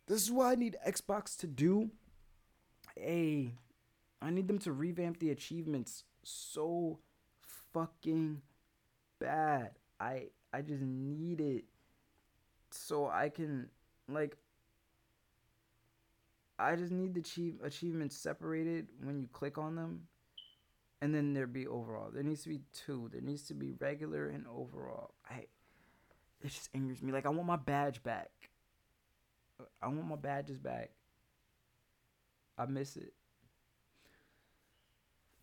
This 0.06 0.20
is 0.22 0.30
what 0.30 0.48
I 0.48 0.56
need 0.56 0.76
Xbox 0.86 1.38
to 1.38 1.46
do. 1.46 1.88
A, 2.98 3.54
I 4.20 4.28
need 4.28 4.46
them 4.46 4.58
to 4.58 4.72
revamp 4.72 5.20
the 5.20 5.30
achievements 5.30 6.04
so 6.22 6.98
fucking 7.72 8.42
bad. 9.20 9.70
I 9.98 10.26
I 10.52 10.60
just 10.60 10.82
need 10.82 11.40
it 11.40 11.64
so 12.70 13.06
I 13.06 13.30
can 13.30 13.70
like 14.06 14.36
I 16.58 16.76
just 16.76 16.92
need 16.92 17.14
the 17.14 17.20
achieve, 17.20 17.54
achievements 17.64 18.16
separated 18.16 18.88
when 19.02 19.18
you 19.18 19.28
click 19.32 19.56
on 19.56 19.76
them 19.76 20.08
and 21.00 21.14
then 21.14 21.32
there'd 21.34 21.52
be 21.52 21.66
overall. 21.66 22.10
There 22.12 22.22
needs 22.22 22.42
to 22.42 22.48
be 22.48 22.60
two. 22.72 23.08
There 23.12 23.20
needs 23.20 23.42
to 23.44 23.54
be 23.54 23.72
regular 23.72 24.28
and 24.28 24.46
overall. 24.46 25.14
I 25.28 25.46
it 26.42 26.48
just 26.48 26.70
angers 26.74 27.02
me. 27.02 27.12
Like 27.12 27.26
I 27.26 27.30
want 27.30 27.46
my 27.46 27.56
badge 27.56 28.02
back. 28.02 28.30
I 29.82 29.88
want 29.88 30.08
my 30.08 30.16
badges 30.16 30.58
back. 30.58 30.90
I 32.56 32.66
miss 32.66 32.96
it. 32.96 33.12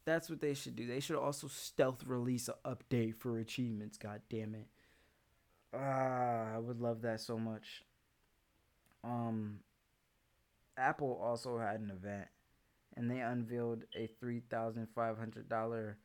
That's 0.06 0.30
what 0.30 0.40
they 0.40 0.54
should 0.54 0.76
do. 0.76 0.88
They 0.88 1.02
should 1.02 1.18
also 1.18 1.48
stealth 1.48 2.06
release 2.06 2.48
an 2.48 2.56
update 2.66 3.16
for 3.16 3.40
achievements. 3.40 3.98
God 3.98 4.22
damn 4.30 4.56
it. 4.56 4.68
Ah, 5.74 6.56
I 6.56 6.60
would 6.60 6.80
love 6.80 7.02
that 7.02 7.20
so 7.20 7.38
much. 7.38 7.84
Um, 9.04 9.60
Apple 10.78 11.20
also 11.22 11.58
had 11.60 11.82
an 11.82 11.92
event, 11.92 12.28
and 12.98 13.12
they 13.12 13.22
unveiled 13.22 13.86
a 13.96 14.08
three 14.20 14.42
thousand 14.52 14.90
five 14.96 15.18
hundred 15.20 15.50
dollar 15.50 16.00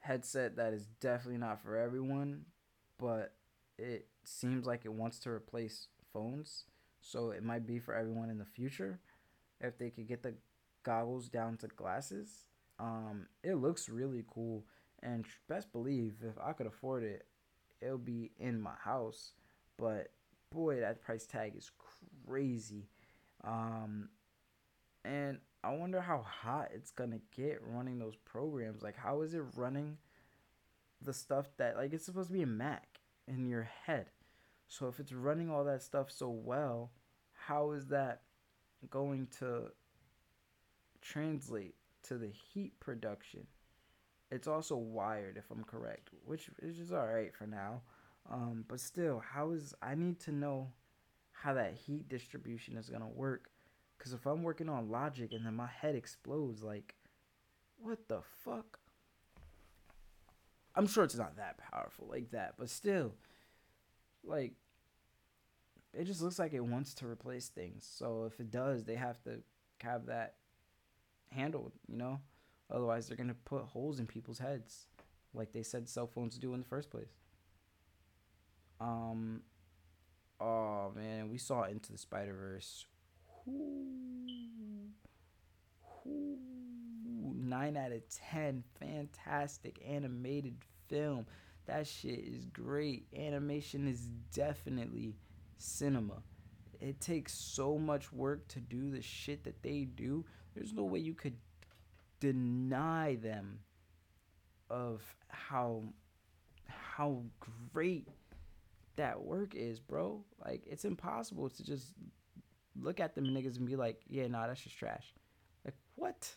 headset 0.00 0.56
that 0.56 0.74
is 0.74 0.86
definitely 1.00 1.38
not 1.38 1.62
for 1.62 1.76
everyone, 1.76 2.46
but 2.98 3.34
it 3.78 4.08
seems 4.24 4.66
like 4.66 4.84
it 4.86 4.92
wants 4.92 5.20
to 5.20 5.30
replace 5.30 5.88
phones, 6.12 6.64
so 7.00 7.30
it 7.30 7.44
might 7.44 7.66
be 7.66 7.78
for 7.78 7.94
everyone 7.94 8.30
in 8.30 8.38
the 8.38 8.46
future 8.46 9.00
if 9.60 9.78
they 9.78 9.90
could 9.90 10.08
get 10.08 10.22
the 10.22 10.34
goggles 10.84 11.28
down 11.28 11.56
to 11.58 11.68
glasses. 11.68 12.46
Um, 12.78 13.28
it 13.44 13.54
looks 13.56 13.88
really 13.90 14.24
cool, 14.32 14.64
and 15.02 15.26
best 15.48 15.72
believe 15.72 16.14
if 16.22 16.38
I 16.42 16.52
could 16.54 16.66
afford 16.66 17.04
it, 17.04 17.26
it'll 17.82 17.98
be 17.98 18.32
in 18.38 18.60
my 18.60 18.74
house. 18.82 19.32
but 19.78 20.08
boy, 20.52 20.80
that 20.80 21.00
price 21.02 21.26
tag 21.26 21.54
is 21.56 21.70
crazy. 22.26 22.88
Um, 23.44 24.08
and 25.04 25.38
I 25.62 25.74
wonder 25.74 26.00
how 26.00 26.22
hot 26.22 26.70
it's 26.74 26.90
gonna 26.90 27.20
get 27.36 27.60
running 27.62 27.98
those 27.98 28.16
programs. 28.16 28.82
Like, 28.82 28.96
how 28.96 29.20
is 29.22 29.34
it 29.34 29.42
running 29.56 29.98
the 31.02 31.12
stuff 31.12 31.46
that 31.58 31.76
like 31.76 31.92
it's 31.92 32.04
supposed 32.04 32.28
to 32.28 32.34
be 32.34 32.42
a 32.42 32.46
Mac 32.46 33.00
in 33.28 33.46
your 33.46 33.64
head? 33.84 34.06
So 34.68 34.88
if 34.88 35.00
it's 35.00 35.12
running 35.12 35.50
all 35.50 35.64
that 35.64 35.82
stuff 35.82 36.10
so 36.10 36.30
well, 36.30 36.92
how 37.32 37.72
is 37.72 37.88
that 37.88 38.22
going 38.88 39.26
to 39.38 39.72
translate 41.02 41.74
to 42.04 42.16
the 42.16 42.28
heat 42.28 42.78
production? 42.80 43.46
It's 44.30 44.46
also 44.46 44.76
wired, 44.76 45.36
if 45.36 45.50
I'm 45.50 45.64
correct, 45.64 46.10
which 46.24 46.48
is 46.62 46.76
just 46.76 46.92
all 46.92 47.06
right 47.06 47.34
for 47.34 47.46
now. 47.46 47.82
Um, 48.30 48.64
but 48.68 48.78
still, 48.78 49.18
how 49.18 49.50
is 49.50 49.74
I 49.82 49.96
need 49.96 50.20
to 50.20 50.32
know 50.32 50.68
how 51.32 51.54
that 51.54 51.74
heat 51.74 52.08
distribution 52.08 52.76
is 52.76 52.88
gonna 52.88 53.08
work? 53.08 53.50
Cause 54.02 54.14
if 54.14 54.24
I'm 54.24 54.42
working 54.42 54.70
on 54.70 54.90
logic 54.90 55.32
and 55.32 55.44
then 55.44 55.54
my 55.54 55.66
head 55.66 55.94
explodes, 55.94 56.62
like, 56.62 56.94
what 57.78 58.08
the 58.08 58.22
fuck? 58.44 58.78
I'm 60.74 60.86
sure 60.86 61.04
it's 61.04 61.16
not 61.16 61.36
that 61.36 61.58
powerful 61.70 62.08
like 62.08 62.30
that, 62.30 62.54
but 62.58 62.70
still, 62.70 63.12
like, 64.24 64.54
it 65.92 66.04
just 66.04 66.22
looks 66.22 66.38
like 66.38 66.54
it 66.54 66.64
wants 66.64 66.94
to 66.94 67.06
replace 67.06 67.48
things. 67.48 67.86
So 67.86 68.24
if 68.24 68.40
it 68.40 68.50
does, 68.50 68.84
they 68.84 68.94
have 68.94 69.22
to 69.24 69.42
have 69.80 70.06
that 70.06 70.36
handled, 71.30 71.72
you 71.86 71.96
know? 71.96 72.20
Otherwise, 72.70 73.06
they're 73.06 73.16
going 73.16 73.28
to 73.28 73.34
put 73.34 73.64
holes 73.64 73.98
in 73.98 74.06
people's 74.06 74.38
heads, 74.38 74.86
like 75.34 75.52
they 75.52 75.62
said 75.62 75.88
cell 75.88 76.06
phones 76.06 76.38
do 76.38 76.54
in 76.54 76.60
the 76.60 76.66
first 76.66 76.90
place. 76.90 77.18
Um, 78.80 79.42
oh 80.40 80.92
man, 80.94 81.28
we 81.28 81.36
saw 81.36 81.64
Into 81.64 81.92
the 81.92 81.98
Spider 81.98 82.32
Verse. 82.32 82.86
Nine 87.34 87.76
out 87.76 87.92
of 87.92 88.02
ten, 88.08 88.64
fantastic 88.78 89.82
animated 89.86 90.56
film. 90.88 91.26
That 91.66 91.86
shit 91.86 92.18
is 92.18 92.44
great. 92.46 93.06
Animation 93.16 93.86
is 93.86 94.08
definitely 94.34 95.16
cinema. 95.58 96.22
It 96.80 97.00
takes 97.00 97.34
so 97.34 97.78
much 97.78 98.12
work 98.12 98.48
to 98.48 98.60
do 98.60 98.90
the 98.90 99.02
shit 99.02 99.44
that 99.44 99.62
they 99.62 99.84
do. 99.84 100.24
There's 100.54 100.72
no 100.72 100.84
way 100.84 100.98
you 100.98 101.14
could 101.14 101.36
deny 102.18 103.16
them 103.16 103.60
of 104.68 105.02
how 105.28 105.82
how 106.66 107.22
great 107.72 108.08
that 108.96 109.20
work 109.20 109.54
is, 109.54 109.80
bro. 109.80 110.24
Like 110.44 110.62
it's 110.66 110.84
impossible 110.84 111.48
to 111.50 111.64
just 111.64 111.94
look 112.80 113.00
at 113.00 113.14
them 113.14 113.26
niggas 113.26 113.56
and 113.56 113.66
be 113.66 113.76
like, 113.76 114.00
yeah, 114.08 114.26
nah, 114.28 114.46
that's 114.46 114.62
just 114.62 114.78
trash. 114.78 115.12
Like 115.64 115.74
what? 115.96 116.34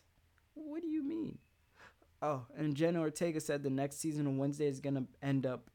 What 0.54 0.82
do 0.82 0.88
you 0.88 1.04
mean? 1.04 1.40
Oh, 2.22 2.46
and 2.56 2.76
Jenna 2.76 3.02
Ortega 3.02 3.42
said 3.42 3.64
the 3.64 3.70
next 3.70 4.00
season 4.00 4.28
of 4.28 4.34
Wednesday 4.36 4.68
is 4.68 4.80
gonna 4.80 5.06
end 5.22 5.46
up 5.46 5.70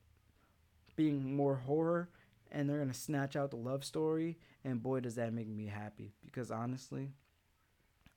being 0.96 1.36
more 1.36 1.56
horror, 1.56 2.10
and 2.50 2.68
they're 2.68 2.78
gonna 2.78 2.94
snatch 2.94 3.36
out 3.36 3.50
the 3.50 3.56
love 3.56 3.84
story. 3.84 4.38
And 4.64 4.82
boy, 4.82 5.00
does 5.00 5.16
that 5.16 5.32
make 5.32 5.48
me 5.48 5.66
happy 5.66 6.14
because 6.24 6.50
honestly, 6.50 7.12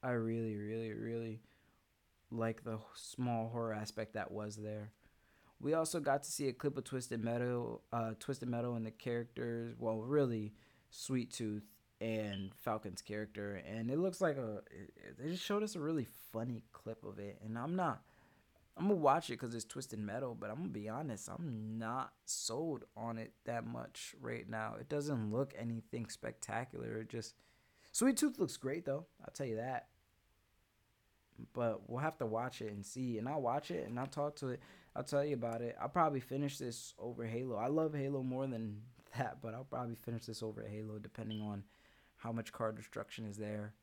I 0.03 0.11
really, 0.11 0.55
really, 0.55 0.93
really 0.93 1.41
like 2.31 2.63
the 2.63 2.79
small 2.95 3.49
horror 3.49 3.73
aspect 3.73 4.13
that 4.13 4.31
was 4.31 4.55
there. 4.55 4.91
We 5.59 5.73
also 5.73 5.99
got 5.99 6.23
to 6.23 6.31
see 6.31 6.47
a 6.47 6.53
clip 6.53 6.77
of 6.77 6.85
Twisted 6.85 7.23
Metal, 7.23 7.83
uh, 7.93 8.11
Twisted 8.19 8.49
Metal 8.49 8.75
and 8.75 8.85
the 8.85 8.91
characters. 8.91 9.75
Well, 9.77 9.97
really, 9.97 10.53
Sweet 10.89 11.31
Tooth 11.31 11.63
and 12.01 12.51
Falcon's 12.55 13.01
character, 13.01 13.61
and 13.65 13.89
it 13.89 13.97
looks 13.97 14.19
like 14.19 14.35
a. 14.35 14.61
It, 14.71 15.17
they 15.17 15.29
just 15.29 15.43
showed 15.43 15.63
us 15.63 15.75
a 15.75 15.79
really 15.79 16.07
funny 16.33 16.63
clip 16.73 17.03
of 17.05 17.19
it, 17.19 17.39
and 17.45 17.57
I'm 17.57 17.75
not. 17.75 18.01
I'm 18.77 18.87
gonna 18.87 18.95
watch 18.95 19.29
it 19.29 19.39
because 19.39 19.53
it's 19.53 19.65
Twisted 19.65 19.99
Metal, 19.99 20.35
but 20.37 20.49
I'm 20.49 20.57
gonna 20.57 20.69
be 20.69 20.89
honest, 20.89 21.29
I'm 21.29 21.77
not 21.77 22.13
sold 22.25 22.85
on 22.97 23.17
it 23.17 23.33
that 23.45 23.65
much 23.65 24.15
right 24.19 24.49
now. 24.49 24.75
It 24.79 24.89
doesn't 24.89 25.31
look 25.31 25.53
anything 25.57 26.09
spectacular. 26.09 26.97
It 26.97 27.09
just 27.09 27.35
Sweet 27.91 28.17
Tooth 28.17 28.39
looks 28.39 28.57
great 28.57 28.85
though. 28.85 29.05
I'll 29.23 29.33
tell 29.33 29.45
you 29.45 29.57
that 29.57 29.87
but 31.53 31.89
we'll 31.89 31.99
have 31.99 32.17
to 32.19 32.25
watch 32.25 32.61
it 32.61 32.71
and 32.71 32.85
see. 32.85 33.17
And 33.17 33.27
I'll 33.27 33.41
watch 33.41 33.71
it 33.71 33.87
and 33.87 33.99
I'll 33.99 34.07
talk 34.07 34.35
to 34.37 34.49
it. 34.49 34.59
I'll 34.95 35.03
tell 35.03 35.23
you 35.23 35.35
about 35.35 35.61
it. 35.61 35.75
I'll 35.81 35.89
probably 35.89 36.19
finish 36.19 36.57
this 36.57 36.93
over 36.99 37.25
Halo. 37.25 37.55
I 37.55 37.67
love 37.67 37.93
Halo 37.93 38.23
more 38.23 38.47
than 38.47 38.81
that, 39.17 39.37
but 39.41 39.53
I'll 39.53 39.63
probably 39.63 39.95
finish 39.95 40.25
this 40.25 40.43
over 40.43 40.63
Halo 40.63 40.99
depending 40.99 41.41
on 41.41 41.63
how 42.21 42.31
much 42.31 42.51
card 42.51 42.75
destruction 42.75 43.25
is 43.25 43.37
there 43.37 43.73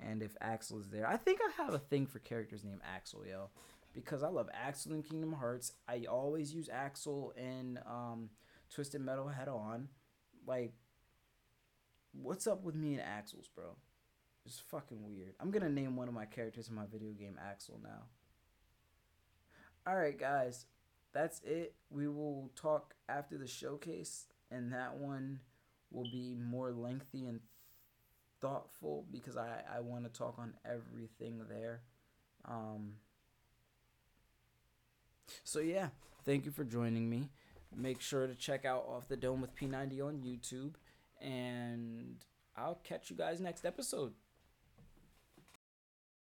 and 0.00 0.22
if 0.22 0.36
Axel 0.40 0.78
is 0.78 0.88
there. 0.88 1.06
I 1.06 1.16
think 1.16 1.40
I 1.42 1.62
have 1.62 1.74
a 1.74 1.78
thing 1.78 2.06
for 2.06 2.20
characters 2.20 2.64
named 2.64 2.80
Axel, 2.94 3.24
yo. 3.26 3.50
Because 3.92 4.22
I 4.22 4.28
love 4.28 4.48
Axel 4.52 4.92
in 4.92 5.02
Kingdom 5.02 5.32
Hearts. 5.32 5.72
I 5.88 6.04
always 6.08 6.54
use 6.54 6.68
Axel 6.72 7.32
in 7.36 7.80
um, 7.86 8.30
Twisted 8.72 9.00
Metal 9.00 9.26
Head 9.28 9.48
On. 9.48 9.88
Like, 10.46 10.72
what's 12.12 12.46
up 12.46 12.62
with 12.62 12.76
me 12.76 12.94
and 12.94 13.02
Axels, 13.02 13.48
bro? 13.54 13.76
It's 14.46 14.60
fucking 14.60 15.04
weird. 15.04 15.34
I'm 15.40 15.50
gonna 15.50 15.68
name 15.68 15.96
one 15.96 16.06
of 16.06 16.14
my 16.14 16.26
characters 16.26 16.68
in 16.68 16.74
my 16.74 16.86
video 16.90 17.10
game 17.12 17.38
Axel 17.44 17.80
now. 17.82 18.04
Alright, 19.88 20.18
guys. 20.18 20.66
That's 21.12 21.40
it. 21.42 21.74
We 21.90 22.06
will 22.06 22.50
talk 22.54 22.94
after 23.08 23.36
the 23.36 23.48
showcase, 23.48 24.26
and 24.50 24.72
that 24.72 24.96
one 24.96 25.40
will 25.90 26.04
be 26.04 26.36
more 26.38 26.70
lengthy 26.70 27.26
and 27.26 27.40
thoughtful 28.40 29.04
because 29.10 29.36
I, 29.36 29.62
I 29.74 29.80
want 29.80 30.04
to 30.04 30.10
talk 30.10 30.36
on 30.38 30.54
everything 30.64 31.42
there. 31.48 31.82
Um, 32.44 32.94
so, 35.44 35.60
yeah, 35.60 35.88
thank 36.24 36.44
you 36.44 36.50
for 36.50 36.64
joining 36.64 37.08
me. 37.08 37.28
Make 37.76 38.00
sure 38.00 38.26
to 38.26 38.34
check 38.34 38.64
out 38.64 38.86
Off 38.88 39.08
the 39.08 39.16
Dome 39.16 39.40
with 39.40 39.54
P90 39.54 40.02
on 40.02 40.22
YouTube, 40.24 40.74
and 41.20 42.16
I'll 42.56 42.80
catch 42.82 43.10
you 43.10 43.16
guys 43.16 43.40
next 43.40 43.66
episode. 43.66 44.14